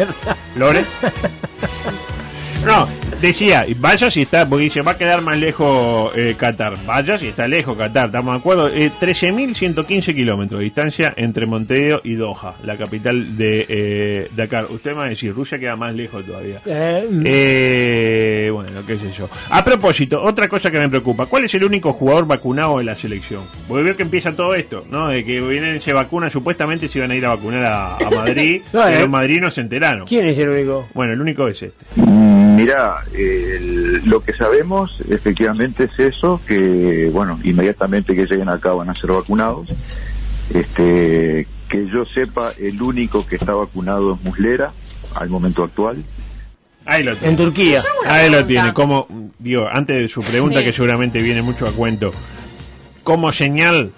¿Lore? 0.56 0.86
No, 2.66 2.88
decía, 3.20 3.66
vaya 3.78 4.12
si 4.12 4.22
está, 4.22 4.48
porque 4.48 4.66
dice, 4.66 4.82
va 4.84 4.92
a 4.92 4.98
quedar 4.98 5.22
más 5.24 5.36
lejos 5.38 6.12
eh, 6.16 6.36
Qatar. 6.38 6.76
Vaya 6.86 7.18
si 7.18 7.30
está 7.30 7.48
lejos 7.48 7.76
Qatar, 7.76 8.06
estamos 8.08 8.34
de 8.36 8.40
acuerdo. 8.40 8.68
Eh, 8.70 8.92
13.115 9.00 10.14
kilómetros 10.14 10.60
de 10.60 10.66
distancia 10.66 11.12
entre 11.18 11.48
Montevideo 11.48 12.02
y 12.04 12.14
Doha, 12.14 12.54
la 12.64 12.78
capital 12.78 13.36
de 13.36 13.66
eh, 13.68 14.28
Dakar. 14.36 14.68
Usted 14.70 14.92
me 14.92 14.98
va 14.98 15.06
a 15.06 15.10
decir, 15.10 15.34
Rusia 15.34 15.58
queda 15.58 15.76
más 15.76 15.96
lejos 15.96 16.24
todavía. 16.24 16.62
Eh, 16.68 17.08
Eh, 17.26 18.50
bueno, 18.54 18.82
qué 18.86 18.98
sé 19.00 19.12
yo. 19.12 19.28
A 19.50 19.64
propósito, 19.64 20.22
otra 20.22 20.48
cosa 20.48 20.70
que 20.70 20.78
me 20.78 20.88
preocupa, 20.88 21.26
¿cuál 21.26 21.46
es 21.46 21.54
el 21.56 21.64
único 21.64 21.94
jugador 21.94 22.28
vacunado 22.28 22.78
de 22.78 22.84
la 22.84 22.96
selección? 22.96 23.44
Porque 23.68 23.84
veo 23.84 23.98
que 23.98 24.04
empieza 24.04 24.36
todo 24.36 24.54
esto, 24.54 24.86
¿no? 24.92 25.08
De 25.08 25.24
que 25.24 25.42
vienen, 25.42 25.82
se 25.82 25.94
vacunan, 25.94 26.30
supuestamente 26.30 26.88
se 26.88 27.00
iban 27.00 27.10
a 27.10 27.16
ir 27.16 27.26
a 27.26 27.30
vacunar 27.30 27.66
a, 27.66 27.96
a 27.98 28.10
Madrid, 28.12 28.62
No, 28.74 28.84
pero 28.84 29.06
en 29.06 29.12
Madrid 29.12 29.40
no 29.42 29.50
se 29.50 29.62
enteraron. 29.62 30.06
¿Quién 30.06 30.28
es 30.28 30.38
el 30.38 30.50
único? 30.50 30.88
Bueno, 30.94 31.14
el 31.14 31.22
único 31.22 31.48
es 31.48 31.64
este. 31.64 32.51
Mira, 32.56 32.98
el- 33.14 34.02
lo 34.06 34.22
que 34.24 34.34
sabemos 34.34 34.98
efectivamente 35.10 35.86
es 35.86 36.00
eso, 36.16 36.42
que 36.48 37.10
bueno, 37.12 37.40
inmediatamente 37.44 38.16
que 38.16 38.26
lleguen 38.26 38.50
acá 38.50 38.74
van 38.74 38.90
a 38.90 38.96
ser 38.96 39.12
vacunados. 39.12 39.68
Este, 40.50 41.48
que 41.70 41.88
yo 41.94 42.04
sepa, 42.06 42.52
el 42.60 42.82
único 42.82 43.26
que 43.26 43.38
está 43.38 43.54
vacunado 43.54 44.16
es 44.16 44.22
Muslera 44.24 44.72
al 45.16 45.30
momento 45.30 45.64
actual. 45.64 46.04
Ahí 46.86 47.04
lo 47.04 47.16
tiene. 47.16 47.30
En 47.32 47.38
Turquía. 47.38 47.84
Ahí 48.06 48.30
lo 48.30 48.46
tiene. 48.46 48.74
Como, 48.74 49.08
digo, 49.40 49.68
antes 49.72 49.96
de 49.98 50.08
su 50.08 50.22
pregunta, 50.22 50.60
Sí. 50.60 50.66
que 50.66 50.74
seguramente 50.74 51.22
viene 51.22 51.42
mucho 51.42 51.68
a 51.68 51.72
cuento, 51.72 52.12
como 53.04 53.32
señal 53.32 53.92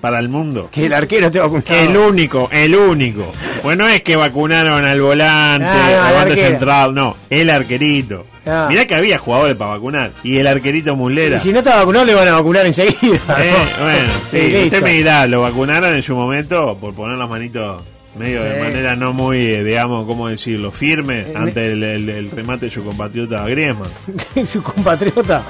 para 0.00 0.18
el 0.18 0.28
mundo. 0.28 0.68
Que 0.70 0.86
el 0.86 0.92
arquero 0.92 1.26
esté 1.26 1.38
vacunado. 1.40 1.66
El 1.74 1.96
único, 1.96 2.48
el 2.52 2.74
único. 2.76 3.32
Pues 3.62 3.76
no 3.76 3.88
es 3.88 4.00
que 4.02 4.16
vacunaron 4.16 4.84
al 4.84 5.00
volante, 5.00 5.66
Ah, 5.68 5.88
no, 5.90 6.02
al 6.04 6.12
volante 6.14 6.36
central, 6.48 6.94
no, 6.94 7.16
el 7.30 7.50
arquerito. 7.50 8.26
Ah. 8.46 8.66
Mirá 8.70 8.84
que 8.84 8.94
había 8.94 9.18
jugadores 9.18 9.56
para 9.56 9.72
vacunar. 9.72 10.12
Y 10.22 10.36
el 10.38 10.46
arquerito 10.46 10.94
Mulera. 10.94 11.38
Y 11.38 11.40
si 11.40 11.52
no 11.52 11.58
está 11.58 11.76
vacunado, 11.76 12.04
le 12.04 12.14
van 12.14 12.28
a 12.28 12.32
vacunar 12.34 12.64
enseguida. 12.66 13.18
Eh, 13.40 13.52
¿no? 13.78 13.84
bueno, 13.84 14.12
sí, 14.30 14.38
Sí, 14.40 14.56
usted 14.64 14.82
me 14.82 14.92
dirá, 14.92 15.26
lo 15.26 15.40
vacunaron 15.42 15.94
en 15.94 16.02
su 16.02 16.14
momento 16.14 16.76
por 16.80 16.94
poner 16.94 17.18
las 17.18 17.28
manitos 17.28 17.82
medio 18.16 18.42
de 18.44 18.54
Sí. 18.54 18.60
manera 18.60 18.96
no 18.96 19.12
muy, 19.12 19.38
eh, 19.46 19.62
digamos, 19.64 20.06
¿cómo 20.06 20.28
decirlo? 20.28 20.70
Firme 20.70 21.20
Eh, 21.22 21.32
ante 21.34 21.66
el, 21.66 21.82
el- 21.82 22.08
el 22.08 22.30
remate 22.30 22.66
de 22.66 22.70
su 22.70 22.82
compatriota 22.84 23.44
Griezmann. 23.48 23.90
Su 24.48 24.62
compatriota. 24.62 25.42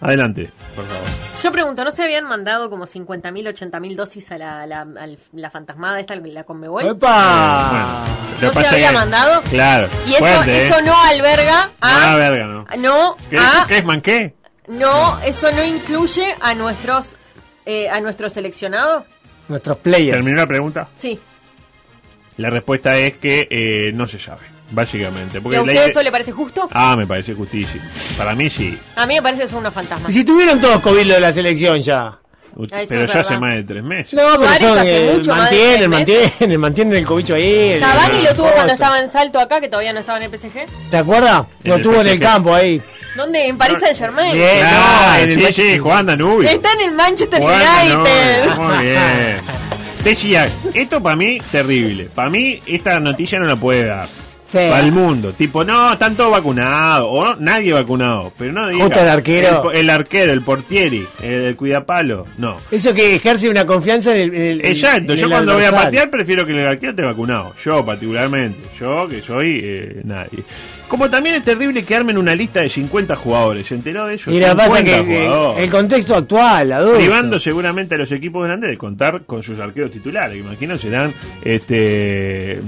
Adelante, 0.00 0.50
por 0.76 0.86
favor. 0.86 1.06
Yo 1.42 1.50
pregunto, 1.52 1.82
¿no 1.84 1.90
se 1.90 2.02
habían 2.04 2.24
mandado 2.24 2.70
como 2.70 2.84
50.000, 2.86 3.70
80.000 3.70 3.94
dosis 3.96 4.30
a 4.32 4.38
la, 4.38 4.66
la, 4.66 4.82
al- 4.82 5.18
la 5.32 5.50
fantasmada 5.50 5.98
esta, 5.98 6.14
la 6.16 6.44
Conmebol? 6.44 6.86
¡Epa! 6.86 8.04
Lo 8.40 8.46
¿No 8.48 8.52
se 8.52 8.66
había 8.66 8.88
que- 8.88 8.94
mandado? 8.94 9.42
Claro. 9.50 9.88
Y 10.06 10.10
eso, 10.10 10.18
fuerte, 10.18 10.52
¿eh? 10.58 10.68
eso 10.68 10.80
no 10.82 10.94
alberga 11.02 11.70
a... 11.80 12.14
Verga, 12.16 12.46
no. 12.46 12.66
No, 12.78 13.16
¿Qué, 13.30 13.38
a- 13.38 13.64
¿Qué 13.66 13.78
es 13.78 13.84
manqué? 13.84 14.34
no, 14.68 15.18
eso 15.22 15.50
no 15.52 15.64
incluye 15.64 16.34
a 16.40 16.54
nuestros 16.54 17.16
eh, 17.64 17.88
a 17.88 17.98
nuestro 18.00 18.28
seleccionado. 18.30 19.04
Nuestros 19.48 19.78
players. 19.78 20.16
¿Terminó 20.18 20.36
la 20.38 20.46
pregunta? 20.46 20.88
Sí. 20.96 21.18
La 22.36 22.50
respuesta 22.50 22.96
es 22.96 23.16
que 23.16 23.46
eh, 23.50 23.90
no 23.92 24.06
se 24.06 24.18
sabe, 24.18 24.42
básicamente. 24.70 25.38
¿Y 25.38 25.40
Porque 25.40 25.58
a 25.58 25.62
usted 25.62 25.88
eso 25.88 26.02
le 26.02 26.10
parece 26.10 26.32
justo? 26.32 26.68
Ah, 26.72 26.96
me 26.96 27.06
parece 27.06 27.34
justísimo. 27.34 27.84
Para 28.16 28.34
mí 28.34 28.50
sí. 28.50 28.78
A 28.94 29.06
mí 29.06 29.14
me 29.14 29.22
parece 29.22 29.42
que 29.42 29.48
son 29.48 29.60
unos 29.60 29.74
fantasmas. 29.74 30.10
Y 30.10 30.18
si 30.18 30.24
tuvieron 30.24 30.60
todos 30.60 30.80
COVID 30.80 31.06
lo 31.06 31.14
de 31.14 31.20
la 31.20 31.32
selección 31.32 31.80
ya. 31.80 32.18
Pero 32.88 33.04
ya 33.04 33.20
hace 33.20 33.36
más 33.38 33.54
de 33.54 33.64
tres 33.64 33.82
meses. 33.82 34.14
No, 34.14 34.22
pero 34.38 34.50
son, 34.58 34.78
hace 34.78 35.10
eh, 35.10 35.12
mucho 35.12 35.34
mantienen, 35.34 35.90
mantienen, 35.90 36.60
mantienen 36.60 36.96
el 36.96 37.06
cobicho 37.06 37.34
ahí. 37.34 37.78
Cavani 37.78 38.22
lo 38.22 38.34
tuvo 38.34 38.50
cuando 38.52 38.72
estaba 38.72 38.98
en 38.98 39.08
Salto 39.10 39.38
acá, 39.38 39.60
que 39.60 39.68
todavía 39.68 39.92
no 39.92 40.00
estaba 40.00 40.18
en 40.18 40.24
el 40.24 40.38
PSG. 40.38 40.66
¿Te 40.90 40.96
acuerdas? 40.96 41.44
Lo 41.64 41.78
tuvo 41.82 42.00
en 42.00 42.06
el 42.06 42.18
campo 42.18 42.54
ahí. 42.54 42.80
¿Dónde? 43.14 43.46
En 43.46 43.58
Paris 43.58 43.78
Saint 43.80 43.96
Germain. 43.96 44.32
Bien. 44.32 44.64
Ah, 44.64 45.16
no, 45.18 45.22
en 45.22 45.40
el 45.40 45.54
sí, 45.54 45.78
Juan 45.78 46.06
Danubio. 46.06 46.48
Está 46.48 46.72
en 46.72 46.80
el 46.80 46.94
Manchester 46.94 47.42
Juan 47.42 47.54
United. 47.54 48.46
Danubio, 48.46 48.56
Muy 48.56 48.84
bien. 48.84 49.40
Decía, 50.04 50.48
esto 50.72 51.02
para 51.02 51.16
mí 51.16 51.38
terrible. 51.50 52.10
Para 52.14 52.30
mí 52.30 52.62
esta 52.66 53.00
noticia 53.00 53.38
no 53.38 53.46
la 53.46 53.56
puede 53.56 53.86
dar. 53.86 54.08
Para 54.52 54.80
el 54.80 54.92
mundo. 54.92 55.32
Tipo, 55.32 55.64
no, 55.64 55.92
están 55.92 56.14
todos 56.16 56.30
vacunados. 56.30 57.08
O 57.10 57.24
no, 57.24 57.36
nadie 57.36 57.72
vacunado. 57.72 58.32
Pero 58.38 58.52
no 58.52 58.68
diga. 58.68 58.84
Justo 58.84 59.00
el 59.00 59.08
arquero. 59.08 59.72
El, 59.72 59.90
arquero, 59.90 60.32
el 60.32 60.42
portieri, 60.42 61.06
el, 61.22 61.32
el 61.32 61.56
cuidapalo. 61.56 62.26
No. 62.38 62.56
Eso 62.70 62.94
que 62.94 63.16
ejerce 63.16 63.48
una 63.48 63.66
confianza 63.66 64.14
en 64.16 64.22
el. 64.22 64.34
en 64.34 64.42
el- 64.42 64.66
Exacto, 64.66 65.12
en 65.12 65.18
yo 65.18 65.28
cuando 65.28 65.54
voy 65.54 65.64
a 65.64 65.72
patear 65.72 66.10
prefiero 66.10 66.46
que 66.46 66.52
el 66.52 66.66
arquero 66.66 66.90
esté 66.90 67.02
vacunado. 67.02 67.54
Yo 67.64 67.84
particularmente. 67.84 68.58
Yo 68.78 69.08
que 69.08 69.22
soy 69.22 69.60
eh, 69.62 70.00
nadie. 70.04 70.44
Como 70.88 71.10
también 71.10 71.34
es 71.34 71.42
terrible 71.42 71.84
que 71.84 71.96
armen 71.96 72.16
una 72.16 72.34
lista 72.36 72.60
de 72.60 72.68
50 72.68 73.16
jugadores. 73.16 73.66
¿Se 73.66 73.74
enteró 73.74 74.06
de 74.06 74.14
eso? 74.14 74.30
Y 74.30 74.38
que 74.38 74.46
pasa 74.46 74.76
50 74.76 74.84
que 74.84 74.98
eh, 75.00 75.26
jugadores. 75.26 75.64
el 75.64 75.70
contexto 75.70 76.14
actual, 76.14 76.72
adulto. 76.72 76.98
privando 76.98 77.40
seguramente 77.40 77.96
a 77.96 77.98
los 77.98 78.12
equipos 78.12 78.44
grandes 78.44 78.70
de 78.70 78.78
contar 78.78 79.22
con 79.24 79.42
sus 79.42 79.58
arqueros 79.58 79.90
titulares. 79.90 80.38
Imagino 80.38 80.78
serán 80.78 81.12
este 81.42 82.60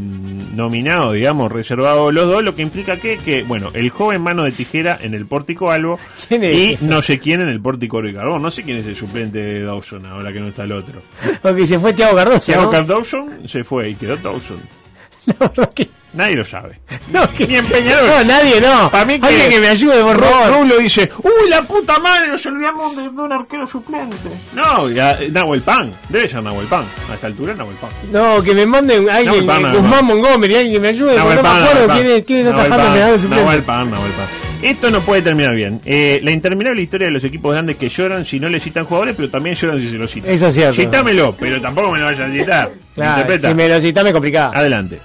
nominados, 0.55 1.15
digamos, 1.15 1.51
reservados 1.53 2.13
los 2.13 2.27
dos, 2.27 2.43
lo 2.43 2.55
que 2.55 2.63
implica 2.63 2.97
que, 2.99 3.19
que 3.19 3.43
bueno, 3.43 3.71
el 3.75 3.91
joven 3.91 4.23
mano 4.23 4.45
de 4.45 4.53
tijera 4.53 4.99
en 5.01 5.15
el 5.15 5.27
pórtico 5.27 5.71
Albo 5.71 5.99
y 6.31 6.77
no 6.81 7.03
sé 7.03 7.19
quién 7.19 7.41
en 7.41 7.49
el 7.49 7.61
pórtico 7.61 8.01
Ricardo. 8.01 8.39
No 8.39 8.51
sé 8.51 8.63
quién 8.63 8.79
es 8.79 8.87
el 8.87 8.97
suplente 8.97 9.39
de 9.39 9.63
Dawson 9.63 10.07
ahora 10.07 10.33
que 10.33 10.41
no 10.41 10.49
está 10.49 10.65
el 10.65 10.73
otro. 10.73 11.03
Porque 11.43 11.67
se 11.67 11.79
fue 11.79 11.93
Thiago 11.93 12.17
Cardoso. 12.17 12.47
Thiago 12.47 12.73
¿no? 12.73 12.83
Dawson 12.83 13.49
se 13.49 13.65
fue 13.65 13.91
y 13.91 13.95
quedó 13.95 14.17
Dawson. 14.17 14.61
La 15.27 15.35
verdad 15.49 15.73
que- 15.75 15.89
Nadie 16.15 16.37
lo 16.37 16.45
sabe. 16.45 16.79
no, 17.13 17.31
que- 17.33 17.47
Ni 17.47 17.57
en 17.57 17.67
Peñarol. 17.67 18.07
No, 18.09 18.25
nadie 18.25 18.61
no. 18.61 18.91
Para 18.91 19.05
mí 19.05 19.21
que- 19.21 19.27
Alguien 19.27 19.51
que 19.51 19.61
me 19.61 19.69
ayude, 19.69 20.03
por 20.03 20.19
favor. 20.25 20.53
Rulo 20.61 20.79
dice, 20.79 21.11
uy, 21.23 21.49
la 21.51 21.63
puta 21.63 21.99
madre, 21.99 22.29
nos 22.29 22.45
olvidamos 22.47 22.97
de, 22.97 23.03
de 23.03 23.09
un 23.09 23.33
arquero 23.33 23.67
suplente. 23.67 24.17
No, 24.55 24.89
ya, 24.91 25.13
eh, 25.21 25.29
Nahuel 25.31 25.61
Pan, 25.63 25.93
debe 26.09 26.29
ser 26.29 26.43
Nahuel 26.43 26.67
Pan. 26.67 26.85
A 27.11 27.15
esta 27.15 27.27
altura 27.27 27.55
Nahuel 27.55 27.77
Pan. 27.77 27.91
No, 28.11 28.43
que 28.43 28.55
me 28.55 28.65
manden 28.67 29.09
alguien, 29.11 29.47
Pan, 29.47 29.65
eh, 29.67 29.73
Guzmán. 29.77 30.05
Montgomery, 30.07 30.55
alguien 30.57 30.73
que 30.75 30.81
me 30.81 30.89
ayude. 30.89 31.17
Nahuel 31.17 31.37
no 31.37 31.43
Pan, 31.43 31.61
me 31.61 31.67
acuerdo 31.67 31.87
Nahuel 31.89 32.03
quién 32.05 32.17
es, 32.17 32.25
quién 32.25 32.39
está 32.41 32.51
Nahuel 32.53 32.69
trabajando 32.73 32.97
en 32.97 33.03
el 33.03 33.09
Pan, 33.09 33.13
de 33.17 33.21
suplente. 33.23 33.45
Nahuel 33.45 33.63
Pan, 33.63 33.91
Nahuel 33.91 34.13
Pan. 34.13 34.27
Esto 34.61 34.91
no 34.91 35.01
puede 35.03 35.23
terminar 35.23 35.55
bien. 35.55 35.81
Eh, 35.85 36.19
la 36.25 36.33
interminable 36.33 36.83
historia 36.83 37.07
de 37.07 37.13
los 37.13 37.23
equipos 37.23 37.53
grandes 37.53 37.77
que 37.77 37.89
lloran 37.89 38.25
si 38.25 38.41
no 38.41 38.49
le 38.49 38.59
citan 38.59 38.87
jugadores, 38.87 39.15
pero 39.15 39.31
también 39.31 39.55
lloran 39.55 39.79
si 39.79 39.89
se 39.89 39.97
los 39.97 40.11
citan. 40.11 40.33
Eso 40.33 40.49
es 40.49 40.55
cierto. 40.55 40.75
Citámelo, 40.81 41.37
pero 41.39 41.61
tampoco 41.61 41.93
me 41.93 41.99
lo 42.01 42.07
vayas 42.07 42.29
a 42.29 42.33
citar. 42.33 42.71
Claro, 42.99 43.39
si 43.39 43.55
me 43.55 43.69
lo 43.69 43.81
citas 43.81 44.03
me 44.03 44.13
complicado. 44.13 44.51
Adelante. 44.57 44.99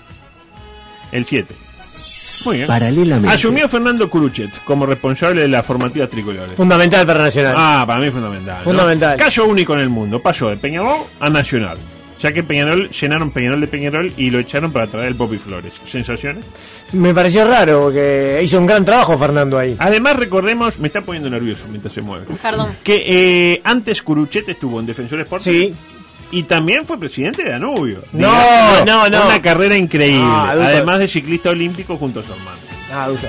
El 1.14 1.26
7. 1.26 1.56
Muy 2.46 2.56
bien. 2.58 2.68
Paralelamente. 2.68 3.36
Asumió 3.36 3.70
Fernando 3.70 4.10
Curuchet 4.10 4.64
como 4.64 4.86
responsable 4.86 5.42
de 5.42 5.48
las 5.48 5.66
formativas 5.66 6.10
tricolores. 6.10 6.54
Fundamental 6.56 7.06
para 7.06 7.20
Nacional. 7.20 7.54
Ah, 7.56 7.84
para 7.86 8.00
mí 8.00 8.08
es 8.08 8.14
fundamental. 8.14 8.58
¿no? 8.58 8.64
Fundamental. 8.64 9.18
Caso 9.18 9.46
único 9.46 9.74
en 9.76 9.82
el 9.82 9.90
mundo. 9.90 10.20
Pasó 10.20 10.50
de 10.50 10.58
Peñarol 10.58 11.04
a 11.20 11.30
Nacional. 11.30 11.78
Ya 12.20 12.32
que 12.32 12.42
Peñarol 12.42 12.90
llenaron 12.90 13.32
Peñarol 13.32 13.60
de 13.60 13.68
Peñarol 13.68 14.14
y 14.16 14.30
lo 14.30 14.40
echaron 14.40 14.72
para 14.72 14.88
traer 14.88 15.10
el 15.10 15.16
Popi 15.16 15.38
Flores. 15.38 15.74
¿Sensaciones? 15.86 16.46
Me 16.94 17.14
pareció 17.14 17.46
raro 17.46 17.82
porque 17.84 18.40
hizo 18.42 18.58
un 18.58 18.66
gran 18.66 18.86
trabajo 18.86 19.18
Fernando 19.18 19.60
ahí. 19.60 19.76
Además, 19.78 20.16
recordemos, 20.16 20.80
me 20.80 20.88
está 20.88 21.02
poniendo 21.02 21.30
nervioso 21.30 21.66
mientras 21.70 21.94
se 21.94 22.02
mueve. 22.02 22.26
Perdón. 22.42 22.78
Que 22.82 23.04
eh, 23.06 23.62
antes 23.66 24.02
Curuchet 24.02 24.48
estuvo 24.48 24.80
en 24.80 24.86
Defensor 24.86 25.20
Sporting. 25.20 25.52
Sí. 25.52 25.76
Y 26.34 26.44
también 26.44 26.86
fue 26.86 26.98
presidente 27.00 27.44
de 27.44 27.52
Danubio. 27.52 28.00
No, 28.12 28.30
Digamos, 28.32 28.86
no, 28.86 29.10
no. 29.10 29.26
Una 29.28 29.42
carrera 29.42 29.78
increíble. 29.78 30.22
Ah. 30.26 30.48
Además 30.52 31.00
de 31.00 31.08
ciclista 31.08 31.50
olímpico 31.52 31.96
junto 31.98 32.22
a 32.22 32.24
su 32.24 32.34
hermano. 32.34 32.58
Ah, 32.92 33.04
adulto. 33.04 33.28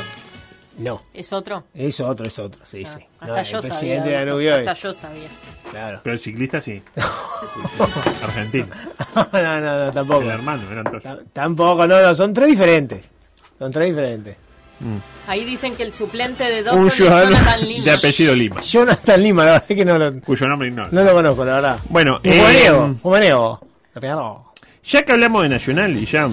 No. 0.79 1.03
¿Es 1.13 1.33
otro? 1.33 1.65
Es 1.75 2.01
otro, 2.01 2.27
es 2.27 2.39
otro, 2.39 2.61
sí, 2.67 2.85
sí. 2.85 2.99
Hasta 3.21 3.27
No, 3.35 3.37
el 3.39 3.45
yo 3.45 3.63
sabía. 3.63 3.69
presidente 3.77 4.09
de 4.09 4.17
adulto. 4.17 4.31
Danubio 4.33 4.57
es- 4.57 4.69
Hasta 4.69 4.89
yo 4.89 4.93
sabía. 4.95 5.29
Claro. 5.71 6.01
Pero 6.03 6.15
el 6.15 6.21
ciclista 6.21 6.61
sí. 6.63 6.83
Argentino. 8.23 8.67
no, 9.33 9.61
no, 9.61 9.85
no, 9.87 9.93
tampoco. 9.93 10.23
El 10.23 10.29
hermano, 10.31 10.63
eran 10.71 10.85
dos. 10.85 11.03
Tampoco, 11.33 11.87
no, 11.87 12.01
no, 12.03 12.15
son 12.15 12.33
tres 12.33 12.49
diferentes. 12.49 13.05
Son 13.59 13.71
tres 13.71 13.89
diferentes. 13.89 14.37
Ahí 15.27 15.45
dicen 15.45 15.75
que 15.77 15.83
el 15.85 15.93
suplente 15.93 16.45
de 16.45 16.59
Un 16.61 16.65
Dawson 16.65 16.87
es 16.89 16.95
ciudadano 16.95 17.31
Jonathan 17.31 17.61
Lima. 17.69 17.85
de 17.85 17.91
apellido 17.93 18.35
Lima. 18.35 18.61
Jonathan 18.61 19.23
Lima, 19.23 19.45
la 19.45 19.51
verdad 19.53 19.67
es 19.69 19.77
que 19.77 19.85
no 19.85 19.99
lo, 19.99 20.21
Cuyo 20.21 20.49
nombre 20.49 20.69
ignoro. 20.69 20.89
no 20.93 21.03
lo 21.03 21.13
conozco, 21.13 21.45
la 21.45 21.55
verdad. 21.55 21.79
Bueno, 21.89 22.21
Un 22.25 22.31
eh, 22.33 22.41
Humaneo, 22.41 22.97
Humaneo. 23.03 23.61
No. 24.03 24.53
ya 24.85 25.03
que 25.03 25.13
hablamos 25.13 25.43
de 25.45 25.49
Nacional 25.49 25.97
y 25.97 26.05
ya 26.05 26.29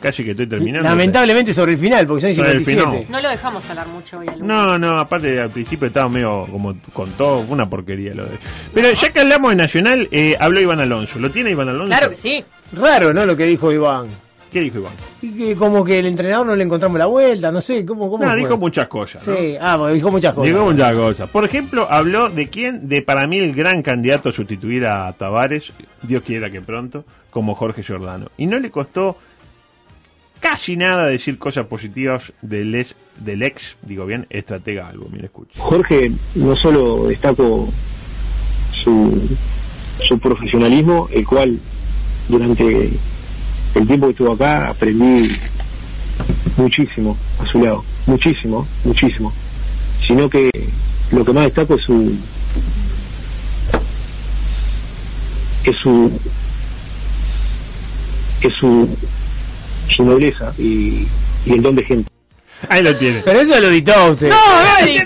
casi 0.00 0.22
que 0.24 0.32
estoy 0.32 0.46
terminando. 0.48 0.88
Lamentablemente 0.88 1.54
sobre 1.54 1.72
el 1.72 1.78
final, 1.78 2.06
porque 2.06 2.22
son 2.22 2.34
Sobre 2.34 2.52
el 2.58 2.64
57. 2.64 2.90
final. 3.04 3.12
No 3.12 3.22
lo 3.22 3.28
dejamos 3.30 3.70
hablar 3.70 3.86
mucho 3.86 4.18
hoy 4.18 4.28
al 4.28 4.46
No, 4.46 4.78
no, 4.78 4.98
aparte 4.98 5.40
al 5.40 5.50
principio 5.50 5.86
estaba 5.88 6.08
medio 6.08 6.46
como 6.50 6.74
con 6.92 7.10
todo, 7.12 7.38
una 7.48 7.68
porquería 7.70 8.12
lo 8.14 8.24
de. 8.24 8.38
Pero 8.74 8.92
ya 8.92 9.10
que 9.10 9.20
hablamos 9.20 9.50
de 9.50 9.56
Nacional, 9.56 10.08
eh, 10.10 10.36
habló 10.38 10.60
Iván 10.60 10.80
Alonso. 10.80 11.18
¿Lo 11.18 11.30
tiene 11.30 11.50
Iván 11.52 11.68
Alonso? 11.68 11.86
Claro 11.86 12.10
que 12.10 12.16
sí. 12.16 12.44
Raro, 12.72 13.14
¿no? 13.14 13.24
Lo 13.24 13.36
que 13.36 13.44
dijo 13.44 13.72
Iván. 13.72 14.08
¿Qué 14.54 14.60
dijo 14.60 14.78
Iván? 14.78 14.92
Y 15.20 15.32
que 15.32 15.56
como 15.56 15.82
que 15.82 15.98
el 15.98 16.06
entrenador 16.06 16.46
no 16.46 16.54
le 16.54 16.62
encontramos 16.62 16.96
la 16.96 17.06
vuelta, 17.06 17.50
no 17.50 17.60
sé, 17.60 17.84
¿cómo, 17.84 18.08
cómo 18.08 18.24
No, 18.24 18.30
fue? 18.30 18.38
dijo 18.38 18.56
muchas 18.56 18.86
cosas. 18.86 19.26
¿no? 19.26 19.34
Sí, 19.34 19.56
ah, 19.60 19.90
dijo 19.92 20.12
muchas 20.12 20.32
cosas. 20.32 20.52
Dijo 20.52 20.64
muchas 20.64 20.92
cosas. 20.92 21.28
Por 21.28 21.44
ejemplo, 21.44 21.88
habló 21.90 22.30
de 22.30 22.48
quién, 22.48 22.88
de 22.88 23.02
para 23.02 23.26
mí 23.26 23.38
el 23.38 23.52
gran 23.52 23.82
candidato 23.82 24.28
a 24.28 24.32
sustituir 24.32 24.86
a 24.86 25.12
Tavares, 25.14 25.72
Dios 26.02 26.22
quiera 26.22 26.50
que 26.50 26.60
pronto, 26.60 27.04
como 27.30 27.56
Jorge 27.56 27.82
Giordano. 27.82 28.28
Y 28.36 28.46
no 28.46 28.60
le 28.60 28.70
costó 28.70 29.16
casi 30.38 30.76
nada 30.76 31.06
decir 31.06 31.36
cosas 31.36 31.66
positivas 31.66 32.32
del 32.40 32.76
ex, 32.76 32.94
del 33.18 33.42
ex 33.42 33.76
digo 33.82 34.06
bien, 34.06 34.24
estratega 34.30 34.86
algo. 34.86 35.08
Mira, 35.10 35.24
escucha. 35.24 35.60
Jorge 35.60 36.12
no 36.36 36.54
solo 36.54 37.08
destaco 37.08 37.70
su, 38.84 39.36
su 40.00 40.16
profesionalismo, 40.20 41.08
el 41.10 41.26
cual 41.26 41.58
durante 42.28 42.92
el 43.74 43.86
tiempo 43.86 44.06
que 44.06 44.12
estuvo 44.12 44.32
acá 44.32 44.68
aprendí 44.68 45.28
muchísimo 46.56 47.16
a 47.40 47.46
su 47.46 47.60
lado, 47.62 47.84
muchísimo, 48.06 48.66
muchísimo, 48.84 49.32
sino 50.06 50.28
que 50.28 50.50
lo 51.10 51.24
que 51.24 51.32
más 51.32 51.44
destaco 51.44 51.74
es 51.74 51.84
su 51.84 52.16
es 55.64 55.76
su 55.82 56.20
es 58.42 58.54
su 58.54 58.96
su 59.88 60.04
nobleza 60.04 60.52
y, 60.58 61.06
y 61.44 61.52
el 61.52 61.62
don 61.62 61.76
de 61.76 61.84
gente. 61.84 62.10
Ahí 62.68 62.82
lo 62.82 62.96
tiene. 62.96 63.20
Pero 63.24 63.40
eso 63.40 63.60
lo 63.60 63.68
editó 63.68 64.12
usted. 64.12 64.30
No, 64.30 64.36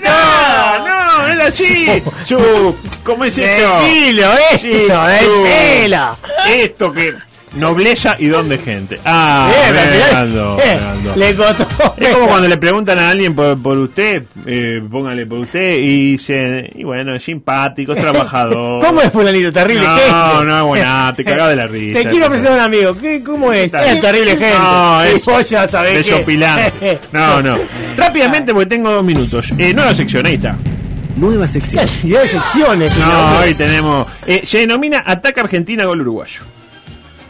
no, 0.01 0.87
no, 0.87 1.17
no, 1.17 1.27
era 1.27 1.47
así. 1.47 2.01
Su, 2.25 2.75
¿Cómo 3.03 3.25
es 3.25 3.37
esto? 3.37 3.81
Decilo, 3.81 4.33
eso, 4.53 5.03
decilo. 5.07 6.11
Esto 6.47 6.93
que 6.93 7.15
nobleza 7.55 8.15
y 8.19 8.27
don 8.27 8.47
de 8.49 8.57
gente. 8.57 8.99
Ah, 9.05 9.51
final- 9.67 9.87
Fernando, 9.89 10.57
eh, 10.59 10.61
Fernando. 10.61 11.13
Le 11.15 11.35
costó. 11.35 11.67
Es 11.97 12.09
como 12.09 12.27
cuando 12.27 12.47
le 12.47 12.57
preguntan 12.57 12.99
a 12.99 13.09
alguien 13.09 13.33
por, 13.35 13.61
por 13.61 13.77
usted, 13.77 14.23
eh, 14.45 14.81
póngale 14.89 15.25
por 15.25 15.39
usted, 15.39 15.77
y 15.77 16.11
dicen, 16.11 16.69
y 16.75 16.83
bueno, 16.83 17.15
es 17.15 17.23
simpático, 17.23 17.93
es 17.93 18.01
trabajador. 18.01 18.83
¿Cómo 18.85 19.01
es 19.01 19.11
fulanito? 19.11 19.51
Terrible 19.51 19.85
No, 19.87 19.95
gente. 19.97 20.45
no 20.45 20.57
es 20.57 20.63
buena, 20.63 21.13
te 21.15 21.23
cagás 21.23 21.49
de 21.49 21.55
la 21.55 21.67
risa. 21.67 21.99
Te 22.03 22.09
quiero 22.09 22.27
presentar 22.27 22.53
a 22.53 22.55
un 22.57 22.61
amigo. 22.61 22.95
¿Qué, 22.97 23.23
¿Cómo 23.23 23.51
es? 23.53 23.71
Es 23.73 23.99
terrible 24.01 24.31
gente. 24.31 24.53
No, 24.59 25.03
es 25.03 25.25
vos 25.25 25.49
ya 25.49 25.67
sabés 25.67 26.03
que- 26.03 26.11
desopilante. 26.11 26.99
No, 27.11 27.41
no. 27.41 27.57
Rápidamente, 27.97 28.53
porque 28.53 28.67
tengo 28.67 28.91
dos 28.91 29.03
minutos. 29.03 29.51
Eh, 29.57 29.73
nueva 29.73 29.93
sección, 29.95 30.25
ahí 30.25 30.35
está. 30.35 30.55
Nueva 31.15 31.47
sección. 31.47 31.85
Cantidad 31.85 32.21
de 32.21 32.27
secciones. 32.29 32.97
No, 32.97 33.05
no- 33.33 33.39
hoy 33.39 33.53
tenemos. 33.53 34.07
eh, 34.25 34.41
se 34.45 34.59
denomina 34.59 35.03
Ataca 35.05 35.41
Argentina 35.41 35.83
Gol 35.85 36.01
Uruguayo. 36.01 36.41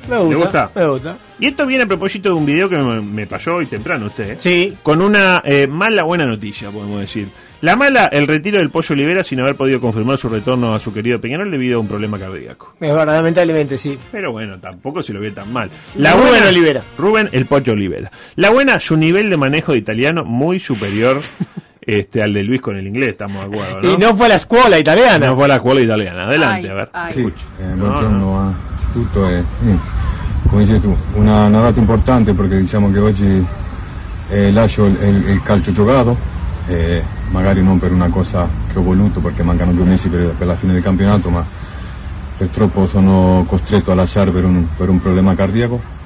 Me 0.10 0.36
gusta. 0.36 0.72
Me 0.76 0.88
gusta. 0.88 1.18
Y 1.40 1.48
esto 1.48 1.66
viene 1.66 1.84
a 1.84 1.88
propósito 1.88 2.30
de 2.30 2.36
un 2.36 2.46
video 2.46 2.68
que 2.68 2.78
me, 2.78 3.02
me 3.02 3.28
pasó 3.28 3.56
hoy 3.56 3.66
temprano 3.68 4.08
usted. 4.08 4.32
¿eh? 4.32 4.36
Sí. 4.40 4.78
Con 4.84 5.02
una 5.02 5.42
eh, 5.46 5.68
mala 5.68 6.04
buena 6.04 6.26
noticia, 6.26 6.70
podemos 6.72 7.00
decir. 7.00 7.30
La 7.62 7.76
mala, 7.76 8.06
el 8.06 8.26
retiro 8.26 8.58
del 8.60 8.70
Pollo 8.70 8.94
Olivera 8.94 9.22
sin 9.22 9.42
haber 9.42 9.56
podido 9.56 9.82
confirmar 9.82 10.18
su 10.18 10.30
retorno 10.30 10.74
a 10.74 10.80
su 10.80 10.94
querido 10.94 11.20
Peñarol 11.20 11.52
debido 11.52 11.78
a 11.78 11.82
un 11.82 11.90
problema 11.90 12.18
cardíaco. 12.18 12.74
Es 12.80 12.94
verdad, 12.94 13.16
lamentablemente 13.16 13.78
sí. 13.78 13.98
Pero 14.14 14.32
bueno, 14.32 14.60
tampoco 14.60 15.02
se 15.02 15.12
lo 15.12 15.20
ve 15.20 15.32
tan 15.32 15.52
mal. 15.52 15.70
La 15.96 16.14
Rubén 16.14 16.30
buena, 16.30 16.48
Olivera. 16.48 16.84
Rubén 16.98 17.30
el 17.34 17.46
Pollo 17.46 17.74
Olivera. 17.74 18.12
La 18.36 18.50
buena, 18.50 18.80
su 18.80 18.96
nivel 18.96 19.30
de 19.30 19.36
manejo 19.36 19.74
de 19.74 19.80
italiano 19.80 20.24
muy 20.24 20.60
superior 20.62 21.20
este, 21.96 22.22
al 22.24 22.34
de 22.34 22.44
Luis 22.44 22.62
con 22.62 22.76
el 22.78 22.88
inglés, 22.88 23.10
estamos 23.10 23.42
de 23.50 23.56
acuerdo, 23.58 23.82
¿no? 23.82 23.94
Y 23.94 23.98
no 23.98 24.16
fue 24.16 24.26
a 24.28 24.30
la 24.30 24.36
escuela 24.36 24.80
italiana. 24.80 25.28
No 25.28 25.36
fue 25.36 25.46
a 25.46 25.48
la 25.48 25.56
escuela 25.56 25.82
italiana. 25.82 26.24
Adelante, 26.26 26.66
Ay, 26.68 26.68
a 26.70 26.74
ver. 26.74 26.90
ay. 26.94 27.14
Sì, 27.14 27.20
eh, 27.22 27.76
No, 27.76 27.86
e 29.30 29.38
eh, 29.38 29.44
come 30.48 30.66
dici 30.66 30.80
tu, 30.82 30.96
una, 31.14 31.46
una 31.46 31.62
data 31.62 31.80
importante 31.80 32.34
perché 32.34 32.58
diciamo 32.60 32.92
che 32.92 33.00
oggi 33.00 33.46
eh, 34.30 34.52
lascio 34.52 34.86
il, 34.86 34.98
il- 35.02 35.30
il 35.30 35.44
calcio 35.44 35.72
giocato, 35.72 36.18
eh, 36.68 37.04
magari 37.32 37.64
non 37.64 37.78
per 37.80 37.92
una 37.92 38.08
cosa 38.10 38.48
che 38.72 38.80
ho 38.80 38.82
voluto 38.84 39.20
perché 39.20 39.44
mancano 39.44 39.72
due 39.74 39.86
mesi 39.86 40.08
per, 40.10 40.34
per 40.38 40.48
la 40.48 40.56
fine 40.56 40.74
del 40.74 40.82
campionato, 40.84 41.30
ma 41.30 41.46
purtroppo 42.38 42.88
sono 42.88 43.44
costretto 43.48 43.92
a 43.92 43.96
lasciare 43.96 44.32
per 44.32 44.44
un, 44.46 44.66
per 44.76 44.90
un 44.90 45.00
problema 45.02 45.36
cardiaco. 45.36 45.98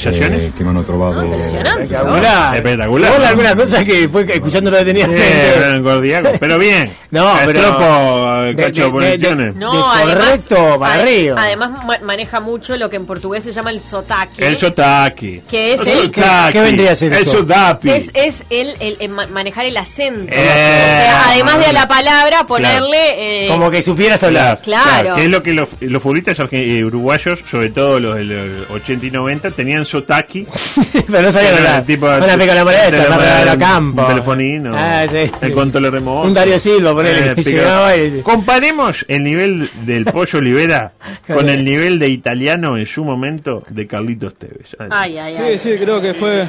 ¿Sensaciones? 0.00 0.42
eh, 0.42 0.52
che 0.56 0.62
mi 0.64 0.70
hanno 0.70 0.82
trovato 0.82 1.22
impresionante. 1.22 1.82
Espectacular. 1.84 2.56
Espectacular. 2.56 3.10
Igual 3.12 3.24
alguna 3.28 3.54
cosa 3.56 3.84
que 3.84 4.08
fue 4.08 4.26
escuchándolo 4.28 4.76
detenidamente. 4.78 5.22
Eh, 5.26 6.36
pero 6.40 6.58
bien. 6.58 6.90
No, 7.12 7.34
pero- 7.44 7.60
tropo, 7.60 8.40
de- 8.42 8.56
cacho 8.56 8.90
de- 8.90 9.18
de-. 9.18 9.52
No, 9.52 9.70
De 9.70 10.00
además, 10.02 10.24
correcto 10.24 10.78
para 10.80 10.94
ade- 10.94 11.02
arriba. 11.02 11.42
además 11.42 11.84
ma- 11.84 11.98
maneja 12.02 12.40
mucho 12.40 12.74
lo 12.78 12.88
que 12.88 12.96
en 12.96 13.04
portugués 13.04 13.44
se 13.44 13.52
llama 13.52 13.70
el 13.70 13.82
sotaque. 13.82 14.46
El 14.46 14.56
Sotaki. 14.56 15.42
Que 15.46 15.74
es 15.74 15.80
el 15.82 15.88
el- 15.88 15.94
Sotaki. 16.14 16.52
¿Qué 16.54 16.60
vendría 16.62 16.92
a 16.92 16.94
ser 16.96 17.12
El 17.12 17.20
eso? 17.20 17.32
Sotapi. 17.32 17.90
Es, 17.90 18.10
es 18.14 18.44
el, 18.48 18.74
el- 18.80 18.96
el 18.98 19.08
ma- 19.10 19.26
manejar 19.26 19.66
el 19.66 19.76
acento. 19.76 20.32
Eh, 20.32 20.38
o 20.40 20.42
sea, 20.42 21.28
además 21.32 21.58
de 21.58 21.66
a 21.66 21.72
la 21.74 21.86
palabra, 21.86 22.46
ponerle. 22.46 23.44
eh, 23.44 23.48
Como 23.48 23.70
que 23.70 23.82
supieras 23.82 24.22
hablar. 24.24 24.60
Claro. 24.62 25.14
Que 25.16 25.24
es 25.24 25.30
lo 25.30 25.42
que 25.42 25.52
los, 25.52 25.68
los 25.80 26.02
futbolistas 26.02 26.38
uruguayos, 26.38 27.40
sobre 27.50 27.68
todo 27.68 28.00
los 28.00 28.16
del 28.16 28.64
80 28.70 29.04
y 29.06 29.10
90, 29.10 29.50
tenían 29.50 29.81
Sotaki. 29.84 30.46
Pero 31.10 31.22
no 31.32 31.38
hablar. 31.38 31.78
el 31.80 31.84
tipo 31.86 32.06
Una 32.06 32.36
pica 32.38 32.54
la 32.54 32.64
maleta, 32.64 32.90
de- 32.90 33.08
la 33.08 33.18
de- 33.18 33.38
de 33.40 33.44
la 33.44 33.58
campo. 33.58 34.02
Un 34.02 34.08
telefonino. 34.08 34.74
Ah, 34.76 35.04
sí, 35.10 35.16
el 35.16 35.30
sí. 35.40 35.50
control 35.52 35.90
remoto. 35.92 36.26
Un 36.28 36.34
Dario 36.34 36.58
Silva, 36.58 36.90
Eh, 37.04 37.32
pica- 37.36 37.50
llegaba 37.50 37.96
y- 37.96 38.22
Comparemos 38.22 39.04
el 39.08 39.22
nivel 39.22 39.68
del 39.86 40.04
Pollo 40.06 40.38
Olivera 40.38 40.92
con 41.26 41.48
el 41.48 41.64
nivel 41.64 41.98
de 41.98 42.08
italiano 42.08 42.76
en 42.76 42.86
su 42.86 43.04
momento 43.04 43.62
de 43.68 43.86
Carlitos 43.86 44.34
Tevez. 44.34 44.76
Ay, 44.90 45.18
ay, 45.18 45.34
Sí, 45.36 45.42
ay. 45.42 45.58
sí, 45.58 45.70
creo 45.78 46.00
que 46.00 46.14
fue 46.14 46.46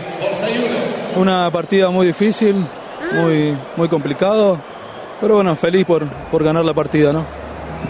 una 1.15 1.52
partida 1.52 1.89
muy 1.89 2.08
difícil, 2.08 2.56
muy, 3.13 3.54
muy 3.76 3.88
complicado, 3.88 4.60
pero 5.22 5.36
bueno, 5.36 5.56
feliz 5.56 5.86
por, 5.86 6.06
por 6.06 6.43
ganar 6.43 6.65
la 6.65 6.74
partida, 6.74 7.13
¿no? 7.13 7.26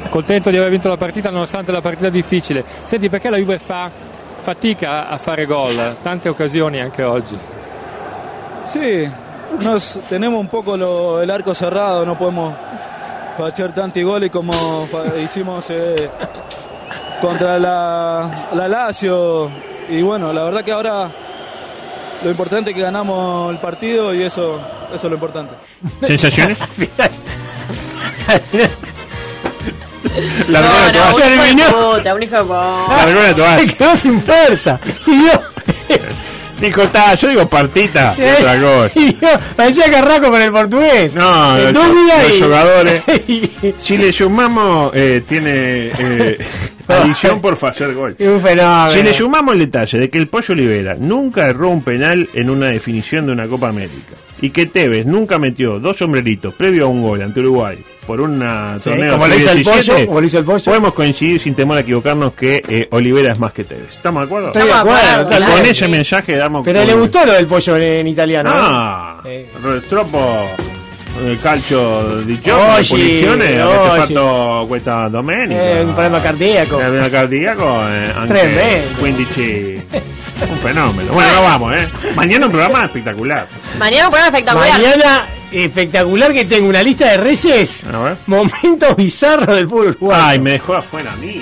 Contento 0.10 0.52
di 0.52 0.58
aver 0.58 0.70
vinto 0.72 0.90
la 0.90 0.98
partita 0.98 1.32
nonostante 1.32 1.72
la 1.72 1.82
partita 1.82 2.10
difficile. 2.10 2.64
Senti, 2.84 3.10
perché 3.10 3.30
la 3.30 3.40
Juve 3.40 3.60
fa 3.60 3.90
fatica 4.44 5.10
a 5.10 5.18
fare 5.18 5.46
gol? 5.46 5.98
Tante 6.04 6.30
occasioni 6.30 6.80
anche 6.80 7.04
oggi. 7.04 7.38
Sí, 8.66 9.08
nos, 9.62 10.00
tenemos 10.10 10.40
un 10.40 10.48
poco 10.48 10.78
lo- 10.78 11.22
el 11.22 11.30
arco 11.32 11.54
cerrado, 11.56 12.06
no 12.06 12.18
podemos 12.18 12.54
hacer 13.40 13.74
tantos 13.74 14.04
goles 14.04 14.30
como 14.32 14.86
fa- 14.88 15.18
hicimos 15.20 15.66
eh, 15.70 16.10
contra 17.22 17.58
la, 17.58 18.50
la 18.54 18.68
Lazio. 18.68 19.50
Y 19.90 20.02
bueno, 20.02 20.32
la 20.32 20.44
verdad 20.44 20.64
que 20.64 20.72
ahora 20.72 21.10
lo 22.24 22.30
importante 22.30 22.70
es 22.70 22.76
que 22.76 22.82
ganamos 22.82 23.52
el 23.52 23.58
partido 23.58 24.14
y 24.14 24.22
eso, 24.22 24.60
eso 24.88 24.96
es 24.96 25.04
lo 25.04 25.16
importante. 25.16 25.56
¿Sensaciones? 26.06 26.58
La 30.50 30.62
No, 30.62 30.68
no, 30.68 30.92
todas- 30.92 31.14
un 31.14 31.20
hijo 31.20 31.30
de 31.30 31.38
terminó. 31.38 31.66
puta, 31.98 32.16
un 32.16 32.24
hijo 32.24 32.36
de 32.36 32.44
puta. 32.44 33.06
La 33.06 33.34
todas- 33.36 33.62
Se 33.62 33.68
quedó 33.68 33.96
sin 33.98 34.22
fuerza. 34.22 34.80
Siguió. 35.04 35.32
Dijo, 36.62 36.82
está, 36.84 37.14
yo 37.16 37.28
digo 37.28 37.50
partita. 37.50 38.16
y 38.18 38.22
otra 38.42 38.58
cosa. 38.62 38.90
Siguió. 38.90 39.30
Parecía 39.56 39.92
carraco 39.92 40.30
con 40.32 40.42
el 40.42 40.52
portugués. 40.52 41.14
No, 41.14 41.58
los, 41.58 41.74
Dúvida 41.74 42.24
los 42.24 42.32
y- 42.38 42.42
jugadores. 42.42 43.04
Si 43.78 43.98
le 43.98 44.14
sumamos, 44.14 44.92
eh, 44.94 45.24
tiene 45.28 45.92
eh, 45.98 46.38
Adición 46.88 47.42
por 47.42 47.58
hacer 47.62 47.94
gol. 47.94 48.16
Es 48.18 48.28
un 48.28 48.42
fenómeno. 48.42 48.92
Si 48.92 49.02
le 49.04 49.14
sumamos 49.14 49.54
el 49.54 49.60
detalle 49.60 50.00
de 50.00 50.10
que 50.10 50.18
el 50.18 50.28
Pollo 50.28 50.54
Olivera 50.54 50.96
nunca 50.98 51.48
erró 51.48 51.70
un 51.70 51.82
penal 51.84 52.30
en 52.34 52.50
una 52.50 52.68
definición 52.68 53.26
de 53.26 53.32
una 53.34 53.48
Copa 53.48 53.70
América 53.70 54.16
y 54.42 54.50
que 54.52 54.66
Tevez 54.66 55.06
nunca 55.06 55.40
metió 55.40 55.80
dos 55.80 55.98
sombreritos 55.98 56.54
previo 56.54 56.86
a 56.86 56.88
un 56.88 57.02
gol 57.02 57.22
ante 57.24 57.40
Uruguay 57.40 57.78
por 58.04 58.22
una 58.22 58.76
Sí, 58.76 58.90
torneo 58.90 59.14
como 59.14 59.28
le 59.28 59.38
hizo 59.38 59.52
el 59.52 59.64
sub-17, 59.66 59.86
Pollo, 59.94 60.06
como 60.08 60.22
le 60.22 60.28
hizo 60.28 60.38
el 60.40 60.46
Pollo. 60.46 60.64
podemos 60.66 60.94
coincidir 60.94 61.40
sin 61.40 61.56
temor 61.56 61.78
a 61.78 61.82
equivocarnos 61.82 62.34
que 62.34 62.62
eh, 62.68 62.88
Olivera 62.92 63.32
es 63.34 63.40
más 63.40 63.54
que 63.54 63.64
Tevez. 63.64 63.90
¿Estamos 63.90 64.22
de 64.22 64.26
acuerdo? 64.26 64.48
Estoy 64.48 64.64
de 64.64 64.74
acuerdo, 64.74 65.28
claro. 65.28 65.54
con 65.54 65.66
ese 65.66 65.88
mensaje 65.88 66.36
damos 66.36 66.64
Pero 66.66 66.84
le 66.84 66.94
gustó 66.94 67.26
lo 67.26 67.34
del 67.34 67.48
pollo 67.48 67.76
en, 67.78 67.84
en 67.84 68.08
italiano. 68.08 68.50
¿eh? 68.50 68.54
Ah, 68.56 69.22
Restroppo 69.64 70.50
il 71.22 71.40
calcio 71.40 72.22
di 72.22 72.40
gioco, 72.42 72.60
Oggi, 72.74 72.90
la 72.90 72.96
punizione, 72.96 73.62
avete 73.62 74.14
fatto 74.14 74.66
questa 74.68 75.08
domenica. 75.10 75.62
Eh, 75.62 75.84
un 75.84 75.94
problema 75.94 76.20
cardiaco. 76.22 76.76
Un 76.76 76.82
problema 76.82 77.10
cardiaco, 77.10 77.64
eh, 77.88 78.12
anche 78.16 78.34
Tremendo. 78.34 79.04
15 79.04 79.86
un 80.50 80.58
fenomeno. 80.58 81.14
Bueno, 81.14 81.32
nos 81.34 81.42
vamos, 81.42 81.78
¿eh? 81.78 81.88
Mañana 82.16 82.46
un 82.48 82.52
programa 82.52 82.86
espectacular. 82.86 83.48
Mañana 83.78 84.06
un 84.08 84.12
programa 84.12 84.38
espectacular. 84.38 84.72
Mañana, 84.82 85.28
espectacular 85.54 86.34
que 86.34 86.46
tengo 86.46 86.68
una 86.68 86.82
lista 86.84 87.12
de 87.12 87.18
reyes. 87.18 87.84
A 87.86 87.98
ver. 88.00 88.18
Momentos 88.28 88.96
bizarros 88.96 89.56
del 89.56 89.68
fútbol 89.70 89.88
uruguayo. 90.00 90.22
Ay, 90.24 90.40
me 90.40 90.52
dejó 90.52 90.76
afuera 90.76 91.14
a 91.14 91.16
mí. 91.18 91.42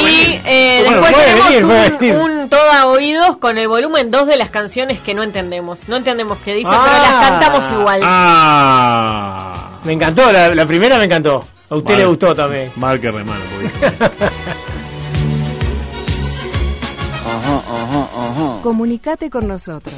Y 0.00 0.40
eh, 0.46 0.82
Bueno, 0.86 1.02
después 1.02 1.24
tenemos 1.24 1.98
venir, 1.98 2.16
un, 2.16 2.30
un 2.42 2.48
todo 2.48 2.70
a 2.72 2.86
oídos 2.86 3.36
con 3.38 3.58
el 3.58 3.68
volumen 3.68 4.10
2 4.10 4.26
de 4.26 4.36
las 4.36 4.50
canciones 4.50 5.00
que 5.00 5.14
no 5.14 5.22
entendemos. 5.22 5.88
No 5.88 5.96
entendemos 5.96 6.38
qué 6.44 6.54
dicen, 6.54 6.72
Ah. 6.74 6.84
pero 6.84 7.02
las 7.02 7.30
cantamos 7.30 7.70
igual. 7.78 8.00
Ah. 8.04 9.70
Me 9.84 9.92
encantó, 9.92 10.30
la, 10.32 10.54
la 10.54 10.66
primera 10.66 10.98
me 10.98 11.04
encantó. 11.04 11.44
A 11.70 11.76
usted 11.76 11.98
le 11.98 12.06
gustó 12.06 12.34
también. 12.34 12.72
Mal 12.76 13.00
que 13.00 13.10
remano, 13.10 13.42
porque- 13.54 14.08
Comunicate 18.62 19.30
con 19.30 19.46
nosotros. 19.48 19.94